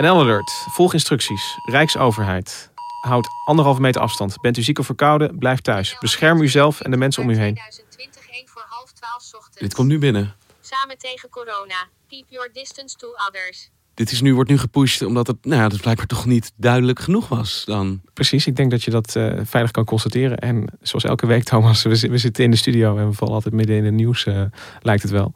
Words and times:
NL 0.00 0.20
Alert. 0.20 0.50
Volg 0.50 0.92
instructies. 0.92 1.58
Rijksoverheid. 1.64 2.70
Houd 3.00 3.28
anderhalve 3.44 3.80
meter 3.80 4.00
afstand. 4.00 4.40
Bent 4.40 4.56
u 4.56 4.62
ziek 4.62 4.78
of 4.78 4.86
verkouden? 4.86 5.38
Blijf 5.38 5.60
thuis. 5.60 5.96
Bescherm 5.98 6.40
uzelf 6.40 6.80
en 6.80 6.90
de 6.90 6.96
mensen 6.96 7.22
om 7.22 7.30
u 7.30 7.36
heen. 7.36 7.54
2020, 7.54 8.28
1 8.30 8.48
voor 8.48 8.64
half 8.68 8.92
12 8.92 9.34
ochtends. 9.34 9.58
Dit 9.58 9.74
komt 9.74 9.88
nu 9.88 9.98
binnen. 9.98 10.34
Samen 10.60 10.98
tegen 10.98 11.28
corona. 11.28 11.88
Keep 12.08 12.24
your 12.28 12.50
distance 12.52 12.96
to 12.96 13.08
others. 13.28 13.70
Dit 13.94 14.12
is 14.12 14.20
nu, 14.20 14.34
wordt 14.34 14.50
nu 14.50 14.58
gepusht 14.58 15.02
omdat 15.02 15.26
het, 15.26 15.44
nou 15.44 15.62
ja, 15.62 15.68
dat 15.68 15.80
blijkbaar 15.80 16.06
toch 16.06 16.26
niet 16.26 16.52
duidelijk 16.56 17.00
genoeg 17.00 17.28
was 17.28 17.62
dan. 17.66 18.00
Precies, 18.12 18.46
ik 18.46 18.56
denk 18.56 18.70
dat 18.70 18.82
je 18.82 18.90
dat 18.90 19.16
eh, 19.16 19.40
veilig 19.42 19.70
kan 19.70 19.84
constateren. 19.84 20.38
En 20.38 20.78
zoals 20.82 21.04
elke 21.04 21.26
week, 21.26 21.44
Thomas, 21.44 21.82
we 21.82 22.18
zitten 22.18 22.44
in 22.44 22.50
de 22.50 22.56
studio 22.56 22.96
en 22.96 23.08
we 23.08 23.14
vallen 23.14 23.34
altijd 23.34 23.54
midden 23.54 23.76
in 23.76 23.84
het 23.84 23.94
nieuws, 23.94 24.26
eh, 24.26 24.42
lijkt 24.82 25.02
het 25.02 25.10
wel. 25.10 25.32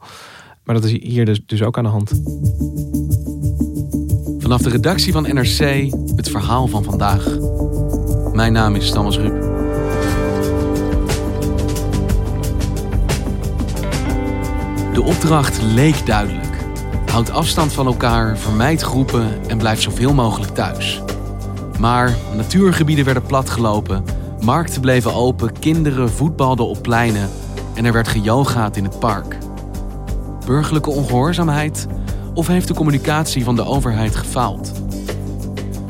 Maar 0.63 0.75
dat 0.75 0.83
is 0.83 0.91
hier 0.91 1.25
dus, 1.25 1.39
dus 1.45 1.61
ook 1.61 1.77
aan 1.77 1.83
de 1.83 1.89
hand. 1.89 2.11
Vanaf 4.45 4.61
de 4.61 4.69
redactie 4.69 5.11
van 5.11 5.23
NRC 5.23 5.91
het 6.15 6.29
verhaal 6.29 6.67
van 6.67 6.83
vandaag. 6.83 7.27
Mijn 8.33 8.53
naam 8.53 8.75
is 8.75 8.91
Thomas 8.91 9.17
Rup. 9.17 9.41
De 14.93 15.01
opdracht 15.03 15.61
leek 15.61 16.05
duidelijk. 16.05 16.57
Houd 17.11 17.29
afstand 17.29 17.73
van 17.73 17.85
elkaar, 17.85 18.37
vermijd 18.37 18.81
groepen 18.81 19.47
en 19.47 19.57
blijf 19.57 19.81
zoveel 19.81 20.13
mogelijk 20.13 20.53
thuis. 20.53 21.01
Maar 21.79 22.15
natuurgebieden 22.35 23.05
werden 23.05 23.25
platgelopen, 23.25 24.03
markten 24.41 24.81
bleven 24.81 25.13
open, 25.13 25.59
kinderen 25.59 26.09
voetbalden 26.09 26.67
op 26.67 26.81
pleinen 26.81 27.29
en 27.73 27.85
er 27.85 27.93
werd 27.93 28.07
geyogaat 28.07 28.77
in 28.77 28.83
het 28.83 28.99
park. 28.99 29.37
Burgerlijke 30.45 30.89
ongehoorzaamheid 30.89 31.87
of 32.35 32.47
heeft 32.47 32.67
de 32.67 32.73
communicatie 32.73 33.43
van 33.43 33.55
de 33.55 33.65
overheid 33.65 34.15
gefaald? 34.15 34.71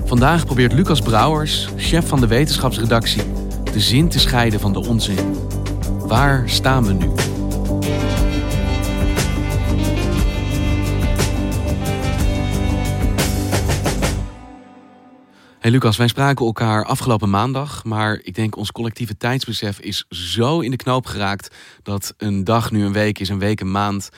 Vandaag 0.06 0.46
probeert 0.46 0.74
Lucas 0.74 1.02
Brouwers, 1.02 1.70
chef 1.78 2.08
van 2.08 2.20
de 2.20 2.28
wetenschapsredactie, 2.28 3.24
de 3.72 3.80
zin 3.80 4.10
te 4.10 4.20
scheiden 4.20 4.60
van 4.60 4.74
de 4.74 4.80
onzin. 4.80 5.36
Waar 6.00 6.50
staan 6.50 6.86
we 6.86 6.94
nu? 6.94 7.12
Hey 15.60 15.72
Lucas, 15.72 15.98
wij 15.98 16.08
spraken 16.08 16.46
elkaar 16.46 16.86
afgelopen 16.86 17.30
maandag, 17.30 17.84
maar 17.84 18.20
ik 18.24 18.36
denk 18.36 18.56
ons 18.56 18.72
collectieve 18.72 19.18
tijdsbesef 19.18 19.80
is 19.80 20.06
zo 20.10 20.60
in 20.60 20.72
de 20.72 20.78
knoop 20.78 21.06
geraakt 21.06 21.56
dat 21.84 22.14
een 22.18 22.44
dag 22.44 22.72
nu 22.72 22.86
een 22.86 22.94
week 22.94 23.20
is, 23.20 23.30
een 23.30 23.40
week 23.40 23.62
een 23.62 23.72
maand. 23.72 24.10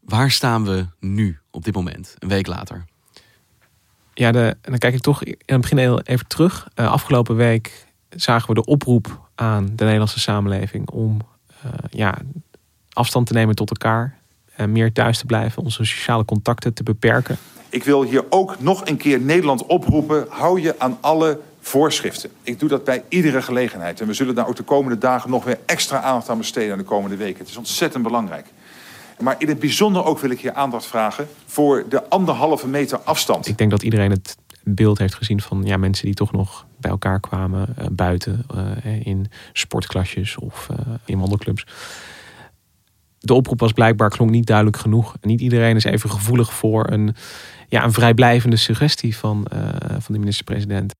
Waar 0.00 0.30
staan 0.30 0.64
we 0.64 0.86
nu 1.00 1.38
op 1.58 1.64
dit 1.64 1.74
moment, 1.74 2.14
een 2.18 2.28
week 2.28 2.46
later? 2.46 2.84
Ja, 4.14 4.32
de, 4.32 4.56
en 4.62 4.70
dan 4.70 4.78
kijk 4.78 4.94
ik 4.94 5.00
toch 5.00 5.24
in 5.24 5.36
het 5.46 5.60
begin 5.60 5.78
heel 5.78 6.00
even 6.00 6.26
terug. 6.26 6.68
Eh, 6.74 6.90
afgelopen 6.90 7.36
week 7.36 7.86
zagen 8.08 8.48
we 8.48 8.54
de 8.54 8.64
oproep 8.64 9.28
aan 9.34 9.66
de 9.66 9.84
Nederlandse 9.84 10.20
samenleving 10.20 10.90
om 10.90 11.20
eh, 11.62 11.70
ja, 11.90 12.18
afstand 12.92 13.26
te 13.26 13.32
nemen 13.32 13.54
tot 13.54 13.70
elkaar. 13.70 14.18
En 14.54 14.72
meer 14.72 14.92
thuis 14.92 15.18
te 15.18 15.26
blijven, 15.26 15.62
onze 15.62 15.84
sociale 15.84 16.24
contacten 16.24 16.74
te 16.74 16.82
beperken. 16.82 17.36
Ik 17.68 17.84
wil 17.84 18.02
hier 18.02 18.24
ook 18.28 18.60
nog 18.60 18.86
een 18.86 18.96
keer 18.96 19.20
Nederland 19.20 19.66
oproepen. 19.66 20.26
Hou 20.28 20.60
je 20.60 20.74
aan 20.78 20.98
alle 21.00 21.40
voorschriften. 21.60 22.30
Ik 22.42 22.58
doe 22.60 22.68
dat 22.68 22.84
bij 22.84 23.02
iedere 23.08 23.42
gelegenheid. 23.42 24.00
En 24.00 24.06
we 24.06 24.12
zullen 24.12 24.34
daar 24.34 24.48
ook 24.48 24.56
de 24.56 24.62
komende 24.62 24.98
dagen 24.98 25.30
nog 25.30 25.44
weer 25.44 25.58
extra 25.66 26.00
aandacht 26.00 26.28
aan 26.28 26.38
besteden 26.38 26.72
aan 26.72 26.78
de 26.78 26.84
komende 26.84 27.16
weken. 27.16 27.38
Het 27.38 27.48
is 27.48 27.56
ontzettend 27.56 28.02
belangrijk. 28.02 28.46
Maar 29.20 29.34
in 29.38 29.48
het 29.48 29.58
bijzonder 29.58 30.04
ook 30.04 30.18
wil 30.18 30.30
ik 30.30 30.40
hier 30.40 30.52
aandacht 30.52 30.86
vragen 30.86 31.28
voor 31.46 31.84
de 31.88 32.08
anderhalve 32.08 32.68
meter 32.68 32.98
afstand. 32.98 33.46
Ik 33.46 33.58
denk 33.58 33.70
dat 33.70 33.82
iedereen 33.82 34.10
het 34.10 34.36
beeld 34.62 34.98
heeft 34.98 35.14
gezien 35.14 35.40
van 35.40 35.62
ja, 35.64 35.76
mensen 35.76 36.04
die 36.04 36.14
toch 36.14 36.32
nog 36.32 36.66
bij 36.76 36.90
elkaar 36.90 37.20
kwamen 37.20 37.68
eh, 37.76 37.86
buiten 37.90 38.46
eh, 38.84 39.06
in 39.06 39.30
sportklasjes 39.52 40.36
of 40.36 40.68
eh, 40.70 40.94
in 41.04 41.18
wandelclubs. 41.18 41.66
De 43.28 43.34
oproep 43.34 43.60
was 43.60 43.72
blijkbaar 43.72 44.10
klonk 44.10 44.30
niet 44.30 44.46
duidelijk 44.46 44.76
genoeg. 44.76 45.16
En 45.20 45.28
niet 45.28 45.40
iedereen 45.40 45.76
is 45.76 45.84
even 45.84 46.10
gevoelig 46.10 46.52
voor 46.52 46.90
een, 46.90 47.14
ja, 47.68 47.84
een 47.84 47.92
vrijblijvende 47.92 48.56
suggestie 48.56 49.16
van, 49.16 49.46
eh, 49.50 49.60
van 49.98 50.14
de 50.14 50.18
minister-president. 50.18 50.94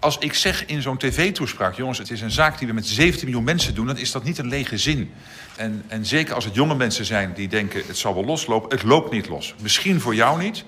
Als 0.00 0.18
ik 0.18 0.34
zeg 0.34 0.66
in 0.66 0.82
zo'n 0.82 0.96
tv-toespraak, 0.96 1.74
jongens, 1.74 1.98
het 1.98 2.10
is 2.10 2.20
een 2.20 2.30
zaak 2.30 2.58
die 2.58 2.68
we 2.68 2.74
met 2.74 2.86
17 2.86 3.24
miljoen 3.24 3.44
mensen 3.44 3.74
doen, 3.74 3.86
dan 3.86 3.96
is 3.96 4.12
dat 4.12 4.24
niet 4.24 4.38
een 4.38 4.48
lege 4.48 4.78
zin. 4.78 5.10
En, 5.56 5.82
en 5.88 6.06
zeker 6.06 6.34
als 6.34 6.44
het 6.44 6.54
jonge 6.54 6.74
mensen 6.74 7.04
zijn 7.04 7.32
die 7.34 7.48
denken, 7.48 7.82
het 7.86 7.96
zal 7.96 8.14
wel 8.14 8.24
loslopen, 8.24 8.70
het 8.70 8.82
loopt 8.82 9.10
niet 9.10 9.28
los. 9.28 9.54
Misschien 9.60 10.00
voor 10.00 10.14
jou 10.14 10.42
niet, 10.42 10.64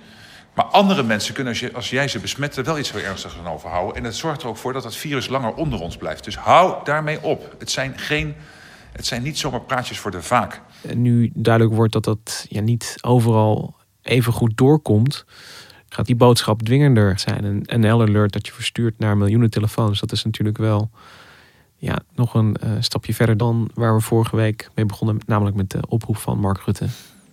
maar 0.55 0.65
andere 0.65 1.03
mensen 1.03 1.35
kunnen, 1.35 1.53
als, 1.53 1.61
je, 1.61 1.73
als 1.73 1.91
jij 1.91 2.09
ze 2.09 2.19
besmet, 2.19 2.57
er 2.57 2.65
wel 2.65 2.79
iets 2.79 2.93
heel 2.93 3.03
ernstigs 3.03 3.35
aan 3.39 3.53
overhouden. 3.53 3.97
En 3.97 4.05
het 4.05 4.17
zorgt 4.17 4.43
er 4.43 4.49
ook 4.49 4.57
voor 4.57 4.73
dat 4.73 4.85
het 4.85 4.97
virus 4.97 5.29
langer 5.29 5.55
onder 5.55 5.81
ons 5.81 5.97
blijft. 5.97 6.25
Dus 6.25 6.37
hou 6.37 6.85
daarmee 6.85 7.23
op. 7.23 7.55
Het 7.59 7.71
zijn, 7.71 7.99
geen, 7.99 8.35
het 8.97 9.07
zijn 9.07 9.23
niet 9.23 9.39
zomaar 9.39 9.61
praatjes 9.61 9.99
voor 9.99 10.11
de 10.11 10.23
vaak. 10.23 10.61
Nu 10.95 11.31
duidelijk 11.35 11.75
wordt 11.75 11.93
dat 11.93 12.05
dat 12.05 12.47
ja, 12.49 12.61
niet 12.61 12.97
overal 13.01 13.75
even 14.03 14.33
goed 14.33 14.57
doorkomt, 14.57 15.25
gaat 15.89 16.07
die 16.07 16.17
boodschap 16.17 16.63
dwingender 16.63 17.19
zijn. 17.19 17.45
Een 17.45 17.81
NL-alert 17.81 18.33
dat 18.33 18.47
je 18.47 18.53
verstuurt 18.53 18.99
naar 18.99 19.17
miljoenen 19.17 19.51
telefoons, 19.51 20.01
dat 20.01 20.13
is 20.13 20.25
natuurlijk 20.25 20.59
wel 20.59 20.91
ja, 21.77 21.99
nog 22.15 22.35
een 22.35 22.57
eh, 22.57 22.71
stapje 22.81 23.15
verder 23.15 23.37
dan 23.37 23.71
waar 23.75 23.95
we 23.95 24.01
vorige 24.01 24.37
week 24.37 24.71
mee 24.75 24.87
begonnen, 24.87 25.19
namelijk 25.27 25.57
met 25.57 25.71
de 25.71 25.81
oproep 25.89 26.17
van 26.17 26.39
Mark 26.39 26.61
Rutte. 26.61 26.87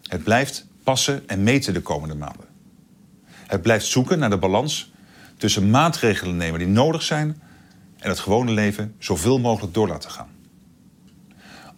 Het 0.08 0.24
blijft 0.24 0.68
passen 0.84 1.28
en 1.28 1.44
meten 1.44 1.74
de 1.74 1.82
komende 1.82 2.16
maanden. 2.16 2.46
Het 3.48 3.62
blijft 3.62 3.86
zoeken 3.86 4.20
naar 4.20 4.30
de 4.30 4.38
balans 4.38 4.92
tussen 5.38 5.70
maatregelen 5.70 6.38
nemen 6.38 6.60
die 6.60 6.68
nodig 6.68 7.02
zijn 7.02 7.42
en 7.98 8.10
het 8.10 8.20
gewone 8.20 8.52
leven 8.52 8.96
zoveel 9.00 9.40
mogelijk 9.40 9.74
door 9.74 9.88
laten 9.88 10.12
gaan. 10.12 10.28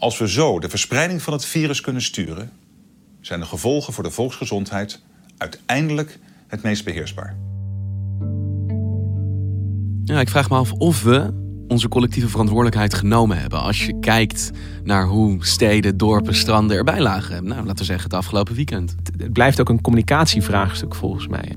Als 0.04 0.18
we 0.18 0.30
zo 0.30 0.60
de 0.60 0.70
verspreiding 0.70 1.22
van 1.22 1.34
het 1.34 1.46
virus 1.46 1.82
kunnen 1.82 2.02
sturen, 2.02 2.52
zijn 3.22 3.40
de 3.40 3.46
gevolgen 3.46 3.94
voor 3.94 4.04
de 4.04 4.12
volksgezondheid 4.12 5.02
uiteindelijk 5.38 6.20
het 6.48 6.64
meest 6.64 6.84
beheersbaar. 6.84 7.36
Ja, 10.04 10.20
ik 10.20 10.30
vraag 10.30 10.50
me 10.50 10.56
af 10.56 10.72
of 10.72 11.04
we 11.04 11.34
onze 11.68 11.88
collectieve 11.88 12.28
verantwoordelijkheid 12.28 12.94
genomen 12.94 13.40
hebben. 13.40 13.62
Als 13.62 13.86
je 13.86 14.00
kijkt 14.00 14.52
naar 14.84 15.06
hoe 15.06 15.46
steden, 15.46 15.98
dorpen, 15.98 16.36
stranden 16.36 16.78
erbij 16.78 17.00
lagen. 17.00 17.44
Nou, 17.44 17.60
laten 17.60 17.78
we 17.78 17.84
zeggen 17.84 18.04
het 18.04 18.14
afgelopen 18.14 18.56
weekend. 18.56 18.96
Het 19.18 19.34
blijft 19.34 19.60
ook 19.60 19.70
een 19.70 19.82
communicatievraagstuk 19.82 20.96
volgens 20.96 21.28
mij. 21.28 21.56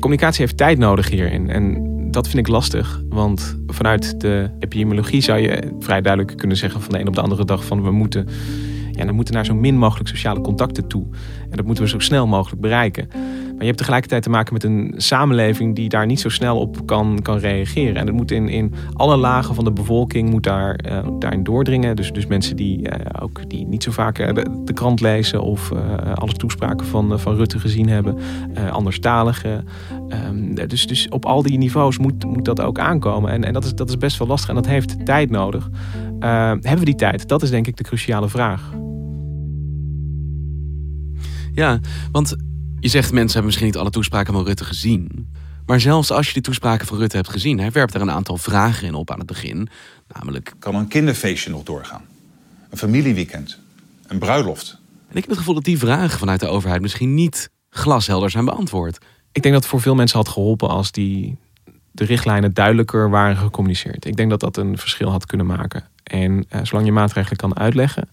Communicatie 0.00 0.40
heeft 0.40 0.56
tijd 0.56 0.78
nodig 0.78 1.10
hierin. 1.10 1.50
En 1.50 1.87
dat 2.22 2.28
vind 2.28 2.46
ik 2.46 2.52
lastig. 2.52 3.02
Want 3.08 3.58
vanuit 3.66 4.20
de 4.20 4.50
epidemiologie 4.58 5.20
zou 5.20 5.38
je 5.38 5.76
vrij 5.78 6.00
duidelijk 6.00 6.36
kunnen 6.38 6.56
zeggen 6.56 6.80
van 6.80 6.92
de 6.92 7.00
een 7.00 7.08
op 7.08 7.14
de 7.14 7.20
andere 7.20 7.44
dag 7.44 7.64
van 7.64 7.82
we 7.82 7.90
moeten, 7.90 8.28
ja, 8.92 9.06
we 9.06 9.12
moeten 9.12 9.34
naar 9.34 9.44
zo 9.44 9.54
min 9.54 9.78
mogelijk 9.78 10.08
sociale 10.08 10.40
contacten 10.40 10.86
toe. 10.86 11.06
En 11.50 11.56
dat 11.56 11.64
moeten 11.64 11.84
we 11.84 11.90
zo 11.90 11.98
snel 11.98 12.26
mogelijk 12.26 12.60
bereiken. 12.60 13.08
Maar 13.58 13.66
je 13.66 13.72
hebt 13.72 13.86
tegelijkertijd 13.86 14.22
te 14.22 14.30
maken 14.30 14.52
met 14.52 14.64
een 14.64 14.94
samenleving 14.96 15.74
die 15.74 15.88
daar 15.88 16.06
niet 16.06 16.20
zo 16.20 16.28
snel 16.28 16.58
op 16.58 16.86
kan, 16.86 17.18
kan 17.22 17.38
reageren. 17.38 17.96
En 17.96 18.06
het 18.06 18.16
moet 18.16 18.30
in, 18.30 18.48
in 18.48 18.74
alle 18.92 19.16
lagen 19.16 19.54
van 19.54 19.64
de 19.64 19.72
bevolking 19.72 20.30
moet 20.30 20.42
daar, 20.42 20.80
uh, 20.90 20.98
daarin 21.18 21.44
doordringen. 21.44 21.96
Dus, 21.96 22.12
dus 22.12 22.26
mensen 22.26 22.56
die 22.56 22.88
ook 23.20 23.50
die 23.50 23.66
niet 23.66 23.82
zo 23.82 23.90
vaak 23.90 24.16
de, 24.16 24.62
de, 24.64 24.72
krant 24.72 25.00
lezen 25.00 25.42
of 25.42 25.72
alle 26.14 26.32
toespraken 26.32 26.86
van, 26.86 27.20
van 27.20 27.34
Rutte 27.34 27.58
gezien 27.58 27.88
hebben. 27.88 28.18
anderstaligen. 28.70 29.64
Um, 30.28 30.54
dus, 30.54 30.86
dus 30.86 31.08
op 31.08 31.26
al 31.26 31.42
die 31.42 31.58
niveaus 31.58 31.98
moet, 31.98 32.24
moet 32.24 32.44
dat 32.44 32.60
ook 32.60 32.78
aankomen. 32.78 33.30
En, 33.30 33.44
en 33.44 33.52
dat, 33.52 33.64
is, 33.64 33.74
dat 33.74 33.88
is 33.88 33.96
best 33.96 34.18
wel 34.18 34.28
lastig 34.28 34.48
en 34.48 34.54
dat 34.54 34.66
heeft 34.66 35.06
tijd 35.06 35.30
nodig. 35.30 35.70
hebben 36.20 36.78
we 36.78 36.84
die 36.84 36.94
tijd? 36.94 37.28
Dat 37.28 37.42
is 37.42 37.50
denk 37.50 37.66
ik 37.66 37.76
de 37.76 37.84
cruciale 37.84 38.28
vraag. 38.28 38.72
Ja, 41.52 41.80
want 42.12 42.36
je 42.80 42.88
zegt 42.88 43.12
mensen 43.12 43.32
hebben 43.32 43.44
misschien 43.44 43.66
niet 43.66 43.76
alle 43.76 43.90
toespraken 43.90 44.32
van 44.32 44.44
Rutte 44.44 44.64
gezien. 44.64 45.28
Maar 45.66 45.80
zelfs 45.80 46.10
als 46.10 46.26
je 46.26 46.32
die 46.32 46.42
toespraken 46.42 46.86
van 46.86 46.98
Rutte 46.98 47.16
hebt 47.16 47.28
gezien, 47.28 47.58
hij 47.58 47.70
werpt 47.70 47.94
er 47.94 48.00
een 48.00 48.10
aantal 48.10 48.36
vragen 48.36 48.86
in 48.86 48.94
op 48.94 49.10
aan 49.10 49.18
het 49.18 49.26
begin. 49.26 49.68
Namelijk. 50.08 50.52
Kan 50.58 50.74
een 50.74 50.88
kinderfeestje 50.88 51.50
nog 51.50 51.62
doorgaan? 51.62 52.02
Een 52.70 52.78
familieweekend? 52.78 53.58
Een 54.06 54.18
bruiloft? 54.18 54.78
En 55.08 55.16
ik 55.16 55.20
heb 55.20 55.28
het 55.28 55.38
gevoel 55.38 55.54
dat 55.54 55.64
die 55.64 55.78
vragen 55.78 56.18
vanuit 56.18 56.40
de 56.40 56.46
overheid 56.46 56.82
misschien 56.82 57.14
niet 57.14 57.50
glashelder 57.70 58.30
zijn 58.30 58.44
beantwoord. 58.44 58.98
Ik 59.32 59.42
denk 59.42 59.54
dat 59.54 59.62
het 59.62 59.72
voor 59.72 59.80
veel 59.80 59.94
mensen 59.94 60.18
had 60.18 60.28
geholpen 60.28 60.68
als 60.68 60.92
die 60.92 61.38
de 61.92 62.04
richtlijnen 62.04 62.54
duidelijker 62.54 63.10
waren 63.10 63.36
gecommuniceerd. 63.36 64.04
Ik 64.04 64.16
denk 64.16 64.30
dat 64.30 64.40
dat 64.40 64.56
een 64.56 64.78
verschil 64.78 65.10
had 65.10 65.26
kunnen 65.26 65.46
maken. 65.46 65.84
En 66.02 66.32
uh, 66.32 66.60
zolang 66.62 66.86
je 66.86 66.92
maatregelen 66.92 67.36
kan 67.36 67.56
uitleggen, 67.56 68.08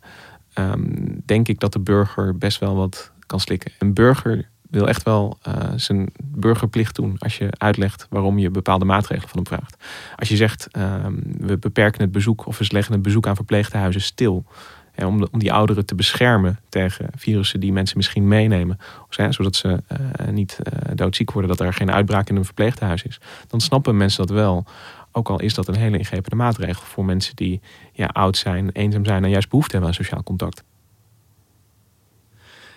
um, 0.54 1.22
denk 1.26 1.48
ik 1.48 1.60
dat 1.60 1.74
de 1.74 1.80
burger 1.80 2.38
best 2.38 2.60
wel 2.60 2.76
wat 2.76 3.12
kan 3.26 3.40
slikken. 3.40 3.72
Een 3.80 3.94
burger 3.94 4.50
wil 4.70 4.88
echt 4.88 5.04
wel 5.04 5.38
uh, 5.48 5.54
zijn 5.76 6.10
burgerplicht 6.24 6.96
doen 6.96 7.16
als 7.18 7.38
je 7.38 7.48
uitlegt 7.58 8.08
waarom 8.10 8.38
je 8.38 8.50
bepaalde 8.50 8.86
maatregelen 8.86 9.30
van 9.30 9.44
hem 9.44 9.48
vraagt. 9.48 9.84
Als 10.16 10.30
je 10.30 10.36
zegt 10.36 10.68
uh, 10.78 11.06
we 11.38 11.58
beperken 11.58 12.02
het 12.02 12.12
bezoek 12.12 12.46
of 12.46 12.58
we 12.58 12.66
leggen 12.70 12.94
het 12.94 13.02
bezoek 13.02 13.28
aan 13.28 13.36
verpleeghuizen 13.36 14.02
stil. 14.02 14.46
Hè, 14.92 15.06
om, 15.06 15.28
om 15.32 15.40
die 15.40 15.54
ouderen 15.54 15.86
te 15.86 15.96
beschermen 15.96 16.60
tegen 16.70 17.08
virussen 17.16 17.60
die 17.60 17.74
mensen 17.74 17.98
misschien 17.98 18.28
meenemen. 18.28 18.78
zodat 19.30 19.56
ze 19.56 19.68
uh, 19.68 20.28
niet 20.28 20.60
doodziek 20.94 21.32
worden, 21.32 21.58
dat 21.58 21.68
er 21.68 21.74
geen 21.74 21.92
uitbraak 21.92 22.30
in 22.30 22.36
een 22.36 22.46
verpleeghuis 22.46 23.04
is. 23.04 23.20
Dan 23.48 23.62
snappen 23.62 23.98
mensen 23.98 24.28
dat 24.28 24.36
wel. 24.36 24.66
Ook 25.12 25.30
al 25.30 25.40
is 25.40 25.54
dat 25.54 25.68
een 25.68 25.76
hele 25.76 25.98
ingrijpende 25.98 26.36
maatregel 26.36 26.84
voor 26.84 27.06
mensen 27.06 27.36
die 27.36 27.62
ja, 27.94 28.06
oud 28.06 28.38
zijn, 28.38 28.70
eenzaam 28.72 29.06
zijn 29.06 29.24
en 29.24 29.30
juist 29.30 29.50
behoefte 29.50 29.72
hebben 29.72 29.90
aan 29.90 29.96
sociaal 29.96 30.24
contact. 30.24 30.64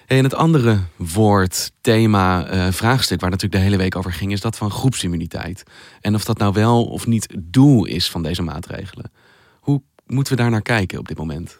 En 0.08 0.24
het 0.24 0.34
andere 0.34 0.78
woord, 0.96 1.72
thema, 1.80 2.52
uh, 2.52 2.72
vraagstuk 2.72 3.20
waar 3.20 3.30
natuurlijk 3.30 3.60
de 3.60 3.66
hele 3.68 3.82
week 3.82 3.96
over 3.96 4.12
ging, 4.12 4.32
is 4.32 4.40
dat 4.40 4.56
van 4.56 4.70
groepsimmuniteit. 4.70 5.62
En 6.00 6.14
of 6.14 6.24
dat 6.24 6.38
nou 6.38 6.52
wel 6.52 6.84
of 6.84 7.06
niet 7.06 7.26
het 7.30 7.52
doel 7.52 7.84
is 7.84 8.10
van 8.10 8.22
deze 8.22 8.42
maatregelen. 8.42 9.10
Hoe 9.60 9.82
moeten 10.06 10.36
we 10.36 10.42
daar 10.42 10.50
naar 10.50 10.62
kijken 10.62 10.98
op 10.98 11.08
dit 11.08 11.18
moment? 11.18 11.58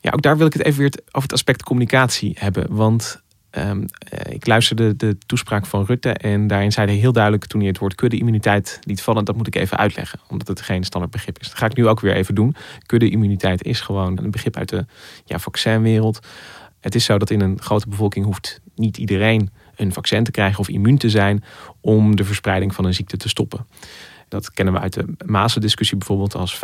Ja, 0.00 0.10
ook 0.10 0.22
daar 0.22 0.36
wil 0.36 0.46
ik 0.46 0.52
het 0.52 0.64
even 0.64 0.78
weer 0.78 0.92
over 1.06 1.22
het 1.22 1.32
aspect 1.32 1.62
communicatie 1.62 2.36
hebben. 2.38 2.74
Want 2.74 3.22
um, 3.58 3.84
ik 4.28 4.46
luisterde 4.46 4.96
de 4.96 5.18
toespraak 5.26 5.66
van 5.66 5.84
Rutte 5.84 6.10
en 6.10 6.46
daarin 6.46 6.72
zei 6.72 6.86
hij 6.86 6.96
heel 6.96 7.12
duidelijk 7.12 7.46
toen 7.46 7.60
hij 7.60 7.68
het 7.68 7.78
woord 7.78 7.94
kudde-immuniteit 7.94 8.78
liet 8.82 9.02
vallen, 9.02 9.24
dat 9.24 9.36
moet 9.36 9.46
ik 9.46 9.54
even 9.56 9.78
uitleggen, 9.78 10.20
omdat 10.28 10.48
het 10.48 10.60
geen 10.60 10.84
standaard 10.84 11.12
begrip 11.12 11.38
is. 11.38 11.48
Dat 11.48 11.58
ga 11.58 11.66
ik 11.66 11.76
nu 11.76 11.86
ook 11.86 12.00
weer 12.00 12.14
even 12.14 12.34
doen. 12.34 12.54
Kudde-immuniteit 12.86 13.64
is 13.64 13.80
gewoon 13.80 14.18
een 14.18 14.30
begrip 14.30 14.56
uit 14.56 14.68
de 14.68 14.86
ja, 15.24 15.38
vaccinwereld. 15.38 16.26
Het 16.86 16.94
is 16.94 17.04
zo 17.04 17.18
dat 17.18 17.30
in 17.30 17.40
een 17.40 17.60
grote 17.60 17.88
bevolking 17.88 18.24
hoeft 18.24 18.60
niet 18.74 18.96
iedereen 18.96 19.50
een 19.76 19.92
vaccin 19.92 20.24
te 20.24 20.30
krijgen 20.30 20.58
of 20.58 20.68
immuun 20.68 20.98
te 20.98 21.10
zijn 21.10 21.44
om 21.80 22.16
de 22.16 22.24
verspreiding 22.24 22.74
van 22.74 22.84
een 22.84 22.94
ziekte 22.94 23.16
te 23.16 23.28
stoppen. 23.28 23.66
Dat 24.28 24.50
kennen 24.50 24.74
we 24.74 24.80
uit 24.80 24.92
de 24.92 25.14
Mazen-discussie 25.24 25.96
bijvoorbeeld. 25.96 26.34
Als 26.34 26.56
95% 26.56 26.58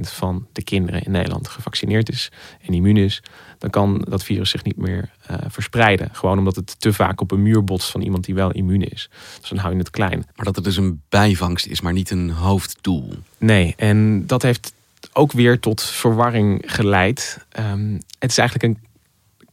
van 0.00 0.46
de 0.52 0.62
kinderen 0.62 1.02
in 1.02 1.10
Nederland 1.10 1.48
gevaccineerd 1.48 2.08
is 2.08 2.30
en 2.60 2.74
immuun 2.74 2.96
is, 2.96 3.22
dan 3.58 3.70
kan 3.70 4.04
dat 4.08 4.24
virus 4.24 4.50
zich 4.50 4.64
niet 4.64 4.76
meer 4.76 5.10
uh, 5.30 5.36
verspreiden. 5.48 6.08
Gewoon 6.12 6.38
omdat 6.38 6.56
het 6.56 6.80
te 6.80 6.92
vaak 6.92 7.20
op 7.20 7.30
een 7.30 7.42
muur 7.42 7.64
botst 7.64 7.90
van 7.90 8.00
iemand 8.00 8.24
die 8.24 8.34
wel 8.34 8.50
immuun 8.50 8.82
is. 8.82 9.10
Dus 9.40 9.48
dan 9.48 9.58
hou 9.58 9.72
je 9.72 9.78
het 9.78 9.90
klein. 9.90 10.24
Maar 10.36 10.44
dat 10.44 10.56
het 10.56 10.64
dus 10.64 10.76
een 10.76 11.02
bijvangst 11.08 11.66
is, 11.66 11.80
maar 11.80 11.92
niet 11.92 12.10
een 12.10 12.30
hoofddoel. 12.30 13.12
Nee, 13.38 13.74
en 13.76 14.26
dat 14.26 14.42
heeft 14.42 14.72
ook 15.12 15.32
weer 15.32 15.60
tot 15.60 15.82
verwarring 15.82 16.62
geleid. 16.66 17.46
Um, 17.58 18.00
het 18.18 18.30
is 18.30 18.38
eigenlijk 18.38 18.68
een 18.68 18.88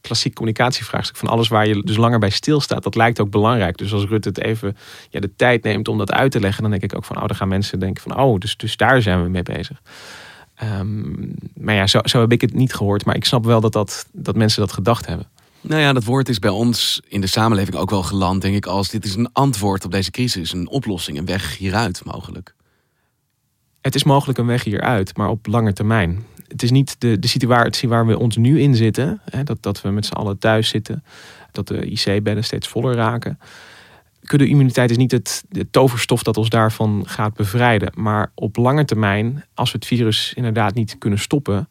klassiek 0.08 0.34
communicatievraagstuk. 0.34 1.16
Van 1.16 1.28
alles 1.28 1.48
waar 1.48 1.66
je 1.66 1.82
dus 1.82 1.96
langer 1.96 2.18
bij 2.18 2.30
stilstaat. 2.30 2.82
Dat 2.82 2.94
lijkt 2.94 3.20
ook 3.20 3.30
belangrijk. 3.30 3.76
Dus 3.76 3.92
als 3.92 4.04
Rutte 4.04 4.28
het 4.28 4.40
even 4.40 4.76
ja, 5.10 5.20
de 5.20 5.30
tijd 5.36 5.62
neemt 5.62 5.88
om 5.88 5.98
dat 5.98 6.12
uit 6.12 6.30
te 6.30 6.40
leggen. 6.40 6.62
Dan 6.62 6.70
denk 6.70 6.82
ik 6.82 6.96
ook 6.96 7.04
van, 7.04 7.16
oh, 7.16 7.26
dan 7.26 7.36
gaan 7.36 7.48
mensen 7.48 7.78
denken 7.78 8.02
van, 8.02 8.18
oh, 8.20 8.38
dus, 8.38 8.56
dus 8.56 8.76
daar 8.76 9.02
zijn 9.02 9.22
we 9.22 9.28
mee 9.28 9.42
bezig. 9.42 9.82
Um, 10.62 11.34
maar 11.54 11.74
ja, 11.74 11.86
zo, 11.86 12.00
zo 12.04 12.20
heb 12.20 12.32
ik 12.32 12.40
het 12.40 12.54
niet 12.54 12.74
gehoord. 12.74 13.04
Maar 13.04 13.16
ik 13.16 13.24
snap 13.24 13.44
wel 13.44 13.60
dat, 13.60 13.72
dat, 13.72 14.06
dat 14.12 14.36
mensen 14.36 14.60
dat 14.60 14.72
gedacht 14.72 15.06
hebben. 15.06 15.26
Nou 15.60 15.80
ja, 15.80 15.92
dat 15.92 16.04
woord 16.04 16.28
is 16.28 16.38
bij 16.38 16.50
ons 16.50 17.00
in 17.08 17.20
de 17.20 17.26
samenleving 17.26 17.76
ook 17.76 17.90
wel 17.90 18.02
geland, 18.02 18.42
denk 18.42 18.56
ik, 18.56 18.66
als 18.66 18.88
dit 18.88 19.04
is 19.04 19.14
een 19.14 19.32
antwoord 19.32 19.84
op 19.84 19.90
deze 19.90 20.10
crisis, 20.10 20.52
een 20.52 20.68
oplossing, 20.68 21.18
een 21.18 21.26
weg 21.26 21.56
hieruit 21.56 22.04
mogelijk. 22.04 22.54
Het 23.80 23.94
is 23.94 24.04
mogelijk 24.04 24.38
een 24.38 24.46
weg 24.46 24.64
hieruit, 24.64 25.16
maar 25.16 25.28
op 25.28 25.46
lange 25.46 25.72
termijn 25.72 26.24
het 26.48 26.62
is 26.62 26.70
niet 26.70 27.00
de, 27.00 27.18
de 27.18 27.28
situatie 27.28 27.88
waar 27.88 28.06
we 28.06 28.18
ons 28.18 28.36
nu 28.36 28.60
in 28.60 28.74
zitten. 28.74 29.20
Hè, 29.30 29.44
dat, 29.44 29.62
dat 29.62 29.80
we 29.80 29.90
met 29.90 30.06
z'n 30.06 30.12
allen 30.12 30.38
thuis 30.38 30.68
zitten. 30.68 31.04
Dat 31.52 31.68
de 31.68 31.86
IC-bedden 31.86 32.44
steeds 32.44 32.68
voller 32.68 32.94
raken. 32.94 33.38
Kudde-immuniteit 34.22 34.90
is 34.90 34.96
niet 34.96 35.12
het, 35.12 35.44
toverstof 35.70 36.22
dat 36.22 36.36
ons 36.36 36.48
daarvan 36.48 37.02
gaat 37.06 37.34
bevrijden. 37.34 37.92
Maar 37.94 38.30
op 38.34 38.56
lange 38.56 38.84
termijn, 38.84 39.44
als 39.54 39.72
we 39.72 39.78
het 39.78 39.86
virus 39.86 40.32
inderdaad 40.34 40.74
niet 40.74 40.98
kunnen 40.98 41.18
stoppen, 41.18 41.68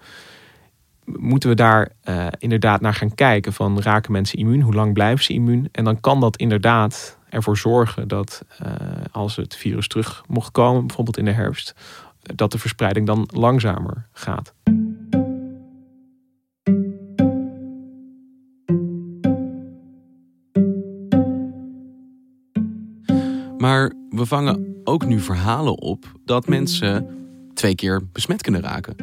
moeten 1.06 1.50
we 1.50 1.56
daar 1.56 1.92
uh, 2.10 2.28
inderdaad 2.38 2.82
naar 2.82 2.94
gaan 2.94 3.16
kijken. 3.16 3.54
Van 3.54 3.82
raken 3.82 4.12
mensen 4.12 4.40
immuun? 4.40 4.62
Hoe 4.62 4.74
lang 4.74 4.94
blijven 4.94 5.24
ze 5.24 5.34
immuun? 5.34 5.70
En 5.72 5.84
dan 5.84 6.00
kan 6.00 6.20
dat 6.20 6.38
inderdaad 6.38 7.18
ervoor 7.30 7.58
zorgen 7.58 8.08
dat 8.08 8.46
uh, 8.64 8.72
als 9.12 9.36
het 9.36 9.56
virus 9.56 9.88
terug 9.88 10.24
mocht 10.28 10.52
komen, 10.52 10.86
bijvoorbeeld 10.88 11.18
in 11.18 11.26
de 11.26 11.32
herfst, 11.32 11.76
dat 12.36 12.52
de 12.52 12.58
verspreiding 12.58 13.06
dan 13.06 13.30
langzamer 13.34 14.08
gaat. 14.12 14.54
Maar 23.58 23.94
we 24.10 24.26
vangen 24.26 24.82
ook 24.84 25.06
nu 25.06 25.20
verhalen 25.20 25.80
op 25.80 26.12
dat 26.26 26.48
mensen 26.48 27.08
twee 27.54 27.76
keer 27.76 28.02
besmet 28.12 28.42
kunnen 28.42 28.62
raken. 28.62 28.96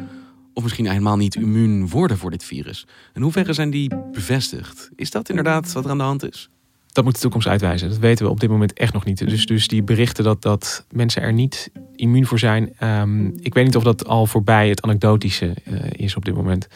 Of 0.53 0.63
misschien 0.63 0.87
helemaal 0.87 1.17
niet 1.17 1.35
immuun 1.35 1.89
worden 1.89 2.17
voor 2.17 2.31
dit 2.31 2.43
virus. 2.43 2.87
In 3.13 3.21
hoeverre 3.21 3.53
zijn 3.53 3.69
die 3.69 3.91
bevestigd? 4.11 4.89
Is 4.95 5.11
dat 5.11 5.29
inderdaad 5.29 5.73
wat 5.73 5.85
er 5.85 5.91
aan 5.91 5.97
de 5.97 6.03
hand 6.03 6.23
is? 6.23 6.49
Dat 6.95 7.03
moet 7.03 7.13
de 7.13 7.19
toekomst 7.19 7.47
uitwijzen. 7.47 7.89
Dat 7.89 7.97
weten 7.97 8.25
we 8.25 8.31
op 8.31 8.39
dit 8.39 8.49
moment 8.49 8.73
echt 8.73 8.93
nog 8.93 9.05
niet. 9.05 9.29
Dus, 9.29 9.45
dus 9.45 9.67
die 9.67 9.83
berichten 9.83 10.23
dat, 10.23 10.41
dat 10.41 10.85
mensen 10.91 11.21
er 11.21 11.33
niet 11.33 11.71
immuun 11.95 12.25
voor 12.25 12.39
zijn. 12.39 12.75
Um, 12.83 13.33
ik 13.39 13.53
weet 13.53 13.65
niet 13.65 13.75
of 13.75 13.83
dat 13.83 14.07
al 14.07 14.25
voorbij 14.25 14.69
het 14.69 14.81
anekdotische 14.81 15.55
uh, 15.63 15.79
is 15.91 16.15
op 16.15 16.25
dit 16.25 16.35
moment. 16.35 16.67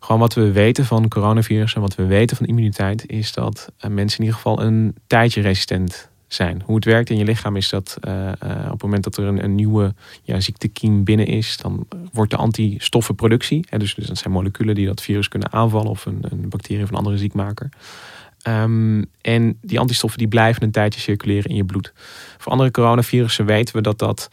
Gewoon 0.00 0.20
wat 0.20 0.34
we 0.34 0.52
weten 0.52 0.84
van 0.84 1.08
coronavirus 1.08 1.74
en 1.74 1.80
wat 1.80 1.94
we 1.94 2.06
weten 2.06 2.36
van 2.36 2.46
immuniteit... 2.46 3.06
is 3.06 3.32
dat 3.32 3.72
uh, 3.84 3.90
mensen 3.90 4.18
in 4.18 4.24
ieder 4.24 4.40
geval 4.40 4.62
een 4.62 4.94
tijdje 5.06 5.40
resistent 5.40 6.08
zijn. 6.26 6.62
Hoe 6.64 6.74
het 6.74 6.84
werkt 6.84 7.10
in 7.10 7.18
je 7.18 7.24
lichaam 7.24 7.56
is 7.56 7.68
dat 7.68 7.96
uh, 8.08 8.28
op 8.64 8.70
het 8.70 8.82
moment 8.82 9.04
dat 9.04 9.16
er 9.16 9.24
een, 9.24 9.44
een 9.44 9.54
nieuwe 9.54 9.94
ja, 10.22 10.40
ziektekiem 10.40 11.04
binnen 11.04 11.26
is... 11.26 11.56
dan 11.56 11.86
wordt 12.12 12.30
de 12.30 12.36
antistoffenproductie... 12.36 13.66
Hè, 13.68 13.78
dus, 13.78 13.94
dus 13.94 14.06
dat 14.06 14.18
zijn 14.18 14.32
moleculen 14.32 14.74
die 14.74 14.86
dat 14.86 15.02
virus 15.02 15.28
kunnen 15.28 15.52
aanvallen... 15.52 15.90
of 15.90 16.06
een, 16.06 16.18
een 16.20 16.48
bacterie 16.48 16.82
of 16.82 16.88
een 16.88 16.96
andere 16.96 17.18
ziekmaker... 17.18 17.68
Um, 18.48 19.04
en 19.20 19.58
die 19.60 19.78
antistoffen 19.78 20.18
die 20.18 20.28
blijven 20.28 20.62
een 20.62 20.70
tijdje 20.70 21.00
circuleren 21.00 21.50
in 21.50 21.56
je 21.56 21.64
bloed. 21.64 21.92
Voor 22.38 22.52
andere 22.52 22.70
coronavirussen 22.70 23.46
weten 23.46 23.76
we 23.76 23.82
dat 23.82 23.98
dat 23.98 24.28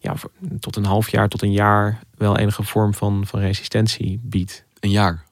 ja, 0.00 0.14
tot 0.60 0.76
een 0.76 0.84
half 0.84 1.10
jaar 1.10 1.28
tot 1.28 1.42
een 1.42 1.52
jaar 1.52 1.98
wel 2.16 2.36
enige 2.36 2.62
vorm 2.62 2.94
van, 2.94 3.26
van 3.26 3.40
resistentie 3.40 4.20
biedt. 4.22 4.64
Een 4.80 4.90
jaar? 4.90 5.26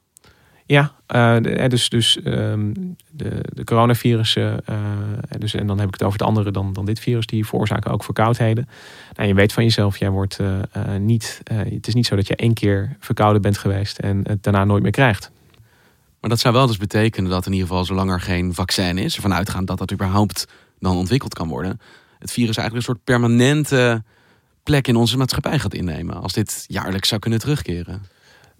Ja, 0.67 0.93
uh, 1.15 1.69
dus, 1.69 1.89
dus 1.89 2.19
um, 2.25 2.97
de, 3.11 3.41
de 3.43 3.65
coronavirussen, 3.65 4.61
uh, 4.71 4.79
dus, 5.39 5.55
en 5.55 5.67
dan 5.67 5.79
heb 5.79 5.89
ik 5.89 5.95
het 5.95 6.03
over 6.03 6.19
de 6.19 6.25
andere 6.25 6.51
dan, 6.51 6.73
dan 6.73 6.85
dit 6.85 7.01
virus, 7.01 7.27
die 7.27 7.47
veroorzaken 7.47 7.91
ook 7.91 8.05
verkoudheden. 8.05 8.69
Nou, 9.15 9.29
je 9.29 9.35
weet 9.35 9.53
van 9.53 9.63
jezelf, 9.63 9.97
jij 9.97 10.11
wordt 10.11 10.39
uh, 10.41 10.59
niet, 10.99 11.41
het 11.53 11.87
is 11.87 11.95
niet 11.95 12.07
zo 12.07 12.17
dat 12.17 12.27
je 12.27 12.37
één 12.37 12.55
keer 12.55 12.97
verkouden 13.01 13.43
bent 13.43 13.59
geweest 13.59 13.99
en 13.99 14.21
het 14.23 14.43
daarna 14.43 14.65
nooit 14.65 14.83
meer 14.83 14.93
krijgt. 14.93 15.31
Maar 16.27 16.35
dat 16.35 16.45
zou 16.45 16.55
wel 16.55 16.67
dus 16.67 16.77
betekenen 16.77 17.31
dat 17.31 17.47
in 17.47 17.53
ieder 17.53 17.69
geval, 17.69 17.85
zolang 17.85 18.11
er 18.11 18.21
geen 18.21 18.55
vaccin 18.55 18.99
is, 18.99 19.17
ervan 19.17 19.35
uitgaan 19.35 19.65
dat 19.65 19.79
dat 19.79 19.93
überhaupt 19.93 20.47
dan 20.79 20.97
ontwikkeld 20.97 21.35
kan 21.35 21.49
worden, 21.49 21.81
het 22.19 22.33
virus 22.33 22.57
eigenlijk 22.57 22.75
een 22.75 22.95
soort 22.95 23.05
permanente 23.05 24.03
plek 24.63 24.89
in 24.89 24.97
onze 24.97 25.17
maatschappij 25.17 25.59
gaat 25.59 25.75
innemen. 25.75 26.23
Als 26.23 26.33
dit 26.33 26.65
jaarlijks 26.69 27.09
zou 27.09 27.21
kunnen 27.21 27.39
terugkeren. 27.39 28.03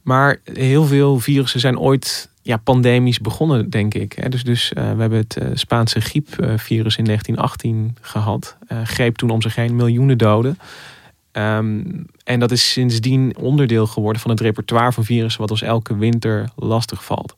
Maar 0.03 0.41
heel 0.45 0.85
veel 0.85 1.21
virussen 1.21 1.61
zijn 1.61 1.79
ooit 1.79 2.29
ja, 2.43 2.57
pandemisch 2.57 3.19
begonnen, 3.19 3.71
denk 3.71 3.95
ik. 3.95 4.31
Dus, 4.31 4.45
dus 4.45 4.73
uh, 4.77 4.93
we 4.93 5.01
hebben 5.01 5.19
het 5.19 5.39
uh, 5.43 5.49
Spaanse 5.55 6.01
griepvirus 6.01 6.97
in 6.97 7.05
1918 7.05 7.97
gehad. 8.01 8.57
Uh, 8.69 8.83
greep 8.85 9.17
toen 9.17 9.31
om 9.31 9.43
zich 9.43 9.55
heen 9.55 9.77
miljoenen 9.77 10.19
doden. 10.19 10.59
Um, 11.39 12.05
en 12.25 12.41
dat 12.41 12.51
is 12.51 12.73
sindsdien 12.73 13.37
onderdeel 13.37 13.87
geworden 13.87 14.23
van 14.23 14.31
het 14.31 14.41
repertoire 14.41 14.93
van 14.93 15.05
virussen... 15.05 15.41
wat 15.41 15.51
ons 15.51 15.63
elke 15.63 15.97
winter 15.97 16.49
lastig 16.55 17.05
valt. 17.05 17.37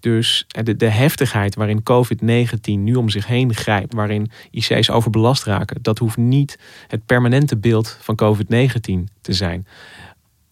Dus 0.00 0.46
de, 0.62 0.76
de 0.76 0.88
heftigheid 0.88 1.54
waarin 1.54 1.82
COVID-19 1.82 2.60
nu 2.64 2.94
om 2.94 3.08
zich 3.08 3.26
heen 3.26 3.54
grijpt, 3.54 3.94
waarin 3.94 4.30
IC's 4.50 4.90
overbelast 4.90 5.44
raken, 5.44 5.82
dat 5.82 5.98
hoeft 5.98 6.16
niet 6.16 6.58
het 6.88 7.06
permanente 7.06 7.56
beeld 7.56 7.98
van 8.00 8.18
COVID-19 8.22 9.12
te 9.20 9.32
zijn. 9.32 9.66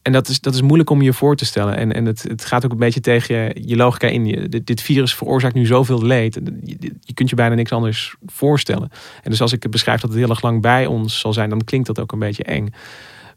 En 0.02 0.12
dat 0.12 0.28
is, 0.28 0.40
dat 0.40 0.54
is 0.54 0.62
moeilijk 0.62 0.90
om 0.90 1.02
je 1.02 1.12
voor 1.12 1.36
te 1.36 1.44
stellen. 1.44 1.76
En, 1.76 1.92
en 1.92 2.04
het, 2.04 2.22
het 2.22 2.44
gaat 2.44 2.64
ook 2.64 2.70
een 2.70 2.78
beetje 2.78 3.00
tegen 3.00 3.34
je, 3.34 3.62
je 3.64 3.76
logica 3.76 4.06
in. 4.06 4.50
Dit, 4.50 4.66
dit 4.66 4.82
virus 4.82 5.14
veroorzaakt 5.14 5.54
nu 5.54 5.66
zoveel 5.66 6.02
leed. 6.02 6.34
Je, 6.64 6.76
je, 7.00 7.14
kunt 7.14 7.30
je 7.30 7.36
bijna 7.36 7.54
niks 7.54 7.72
anders 7.72 8.14
voorstellen. 8.26 8.90
En 9.22 9.30
dus 9.30 9.40
als 9.40 9.52
ik 9.52 9.62
het 9.62 9.72
beschrijf 9.72 10.00
dat 10.00 10.10
het 10.10 10.18
heel 10.18 10.28
erg 10.28 10.42
lang 10.42 10.62
bij 10.62 10.86
ons 10.86 11.18
zal 11.18 11.32
zijn, 11.32 11.50
dan 11.50 11.64
klinkt 11.64 11.86
dat 11.86 12.00
ook 12.00 12.12
een 12.12 12.18
beetje 12.18 12.44
eng. 12.44 12.72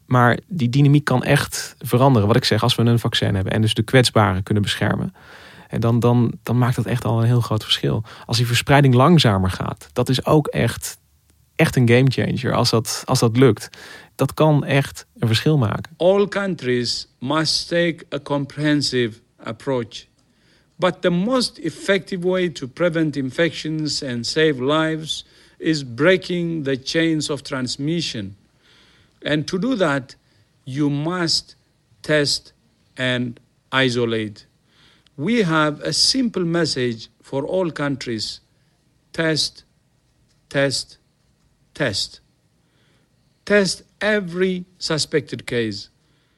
Maar 0.06 0.38
die 0.46 0.68
dynamiek 0.68 1.04
kan 1.04 1.22
echt 1.22 1.74
veranderen. 1.78 2.28
Wat 2.28 2.36
ik 2.36 2.44
zeg, 2.44 2.62
als 2.62 2.74
we 2.74 2.82
een 2.82 2.98
vaccin 2.98 3.34
hebben 3.34 3.52
en 3.52 3.60
dus 3.60 3.74
de 3.74 3.82
kwetsbaren 3.82 4.42
kunnen 4.42 4.62
beschermen. 4.62 5.14
En 5.68 5.80
dan, 5.80 6.00
dan, 6.00 6.32
dan 6.42 6.58
maakt 6.58 6.76
dat 6.76 6.86
echt 6.86 7.04
al 7.04 7.20
een 7.20 7.26
heel 7.26 7.40
groot 7.40 7.62
verschil. 7.62 8.04
Als 8.26 8.36
die 8.36 8.46
verspreiding 8.46 8.94
langzamer 8.94 9.50
gaat, 9.50 9.88
dat 9.92 10.08
is 10.08 10.24
ook 10.26 10.46
echt, 10.46 10.98
echt 11.56 11.76
een 11.76 11.88
game 11.88 12.10
changer. 12.10 12.54
Als 12.54 12.70
dat, 12.70 13.02
als 13.04 13.18
dat 13.18 13.36
lukt, 13.36 13.68
dat 14.14 14.34
kan 14.34 14.64
echt 14.64 15.06
een 15.18 15.26
verschil 15.26 15.58
maken. 15.58 15.92
All 15.96 16.28
countries 16.28 17.06
must 17.18 17.68
take 17.68 18.04
a 18.14 18.18
comprehensive 18.18 19.20
approach. 19.36 20.06
But 20.76 21.02
the 21.02 21.10
most 21.10 21.58
effective 21.58 22.26
way 22.26 22.48
to 22.48 22.66
prevent 22.66 23.16
infections 23.16 24.02
and 24.02 24.26
save 24.26 24.64
lives 24.64 25.24
is 25.58 25.84
breaking 25.84 26.64
the 26.64 26.80
chains 26.84 27.30
of 27.30 27.42
transmission. 27.42 28.36
And 29.22 29.46
to 29.46 29.58
do 29.58 29.76
that, 29.76 30.16
you 30.64 30.90
must 30.90 31.56
test 32.00 32.52
and 32.96 33.38
isolate. 33.70 34.46
We 35.16 35.42
have 35.42 35.80
a 35.80 35.92
simple 35.92 36.44
message 36.44 37.08
for 37.22 37.44
all 37.44 37.70
countries 37.70 38.40
test, 39.12 39.64
test, 40.48 40.98
test. 41.74 42.21
Test 43.52 43.84
every 43.98 44.64
suspected 44.76 45.44
case. 45.44 45.88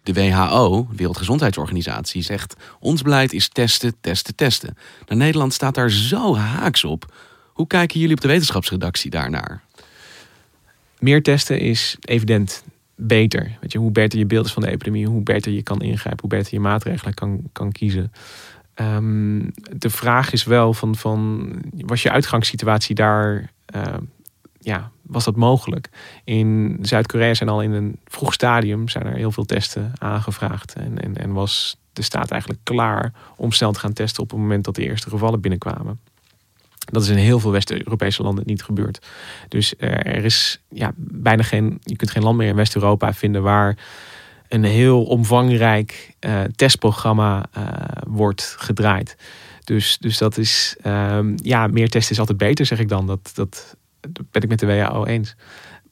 De 0.02 0.12
WHO, 0.12 0.88
Wereldgezondheidsorganisatie, 0.96 2.22
zegt: 2.22 2.56
ons 2.80 3.02
beleid 3.02 3.32
is 3.32 3.48
testen, 3.48 3.94
testen, 4.00 4.34
testen. 4.34 4.76
Nou, 5.06 5.20
Nederland 5.20 5.52
staat 5.52 5.74
daar 5.74 5.90
zo 5.90 6.36
haaks 6.36 6.84
op. 6.84 7.14
Hoe 7.52 7.66
kijken 7.66 8.00
jullie 8.00 8.14
op 8.14 8.20
de 8.20 8.28
wetenschapsredactie 8.28 9.10
daarnaar? 9.10 9.62
Meer 10.98 11.22
testen 11.22 11.58
is 11.58 11.96
evident 12.00 12.64
beter. 12.94 13.56
Weet 13.60 13.72
je, 13.72 13.78
hoe 13.78 13.90
beter 13.90 14.18
je 14.18 14.26
beeld 14.26 14.46
is 14.46 14.52
van 14.52 14.62
de 14.62 14.70
epidemie, 14.70 15.06
hoe 15.06 15.22
beter 15.22 15.52
je 15.52 15.62
kan 15.62 15.80
ingrijpen, 15.80 16.20
hoe 16.20 16.38
beter 16.38 16.54
je 16.54 16.60
maatregelen 16.60 17.14
kan, 17.14 17.42
kan 17.52 17.72
kiezen. 17.72 18.12
Um, 18.74 19.52
de 19.76 19.90
vraag 19.90 20.32
is 20.32 20.44
wel 20.44 20.74
van, 20.74 20.96
van 20.96 21.50
was 21.70 22.02
je 22.02 22.10
uitgangssituatie 22.10 22.94
daar, 22.94 23.50
uh, 23.76 23.94
ja, 24.64 24.90
was 25.02 25.24
dat 25.24 25.36
mogelijk? 25.36 25.88
In 26.24 26.78
Zuid-Korea 26.82 27.34
zijn 27.34 27.48
al 27.48 27.62
in 27.62 27.72
een 27.72 27.98
vroeg 28.04 28.32
stadium 28.32 28.88
zijn 28.88 29.06
er 29.06 29.14
heel 29.14 29.32
veel 29.32 29.44
testen 29.44 29.92
aangevraagd 29.98 30.74
en, 30.74 31.02
en, 31.02 31.16
en 31.16 31.32
was 31.32 31.76
de 31.92 32.02
staat 32.02 32.30
eigenlijk 32.30 32.60
klaar 32.64 33.12
om 33.36 33.52
snel 33.52 33.72
te 33.72 33.78
gaan 33.78 33.92
testen 33.92 34.22
op 34.22 34.30
het 34.30 34.38
moment 34.38 34.64
dat 34.64 34.74
de 34.74 34.84
eerste 34.84 35.08
gevallen 35.08 35.40
binnenkwamen. 35.40 36.00
Dat 36.78 37.02
is 37.02 37.08
in 37.08 37.16
heel 37.16 37.40
veel 37.40 37.50
West-Europese 37.50 38.22
landen 38.22 38.44
niet 38.46 38.62
gebeurd. 38.62 39.06
Dus 39.48 39.74
er 39.78 40.24
is 40.24 40.60
ja, 40.68 40.92
bijna 40.96 41.42
geen, 41.42 41.78
je 41.82 41.96
kunt 41.96 42.10
geen 42.10 42.22
land 42.22 42.36
meer 42.36 42.48
in 42.48 42.56
West-Europa 42.56 43.12
vinden 43.12 43.42
waar 43.42 43.78
een 44.48 44.64
heel 44.64 45.04
omvangrijk 45.04 46.14
uh, 46.20 46.40
testprogramma 46.56 47.46
uh, 47.58 47.64
wordt 48.06 48.56
gedraaid. 48.58 49.16
Dus, 49.64 49.98
dus 49.98 50.18
dat 50.18 50.38
is, 50.38 50.76
um, 50.86 51.34
ja, 51.42 51.66
meer 51.66 51.90
testen 51.90 52.12
is 52.12 52.18
altijd 52.18 52.38
beter, 52.38 52.66
zeg 52.66 52.78
ik 52.78 52.88
dan. 52.88 53.06
Dat, 53.06 53.30
dat, 53.34 53.76
dat 54.10 54.30
ben 54.30 54.42
ik 54.42 54.48
met 54.48 54.58
de 54.58 54.66
WHO 54.66 55.04
eens. 55.04 55.36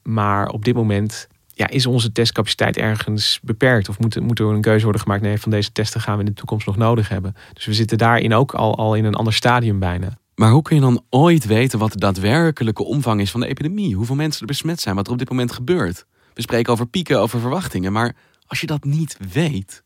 Maar 0.02 0.48
op 0.48 0.64
dit 0.64 0.74
moment 0.74 1.28
ja, 1.54 1.68
is 1.68 1.86
onze 1.86 2.12
testcapaciteit 2.12 2.76
ergens 2.76 3.40
beperkt? 3.42 3.88
Of 3.88 3.98
moet, 3.98 4.20
moet 4.20 4.38
er 4.38 4.46
een 4.46 4.60
keuze 4.60 4.84
worden 4.84 5.02
gemaakt? 5.02 5.22
Nee, 5.22 5.40
van 5.40 5.50
deze 5.50 5.72
testen 5.72 6.00
gaan 6.00 6.14
we 6.14 6.20
in 6.20 6.28
de 6.28 6.34
toekomst 6.34 6.66
nog 6.66 6.76
nodig 6.76 7.08
hebben. 7.08 7.34
Dus 7.52 7.64
we 7.64 7.74
zitten 7.74 7.98
daarin 7.98 8.34
ook 8.34 8.54
al, 8.54 8.76
al 8.76 8.94
in 8.94 9.04
een 9.04 9.14
ander 9.14 9.32
stadium 9.32 9.78
bijna. 9.78 10.18
Maar 10.34 10.50
hoe 10.50 10.62
kun 10.62 10.76
je 10.76 10.82
dan 10.82 11.04
ooit 11.10 11.44
weten 11.44 11.78
wat 11.78 11.92
de 11.92 11.98
daadwerkelijke 11.98 12.84
omvang 12.84 13.20
is 13.20 13.30
van 13.30 13.40
de 13.40 13.46
epidemie? 13.46 13.94
Hoeveel 13.94 14.14
mensen 14.14 14.40
er 14.40 14.46
besmet 14.46 14.80
zijn, 14.80 14.94
wat 14.94 15.06
er 15.06 15.12
op 15.12 15.18
dit 15.18 15.28
moment 15.28 15.52
gebeurt? 15.52 16.06
We 16.34 16.42
spreken 16.42 16.72
over 16.72 16.86
pieken, 16.86 17.20
over 17.20 17.40
verwachtingen, 17.40 17.92
maar 17.92 18.16
als 18.46 18.60
je 18.60 18.66
dat 18.66 18.84
niet 18.84 19.16
weet. 19.32 19.82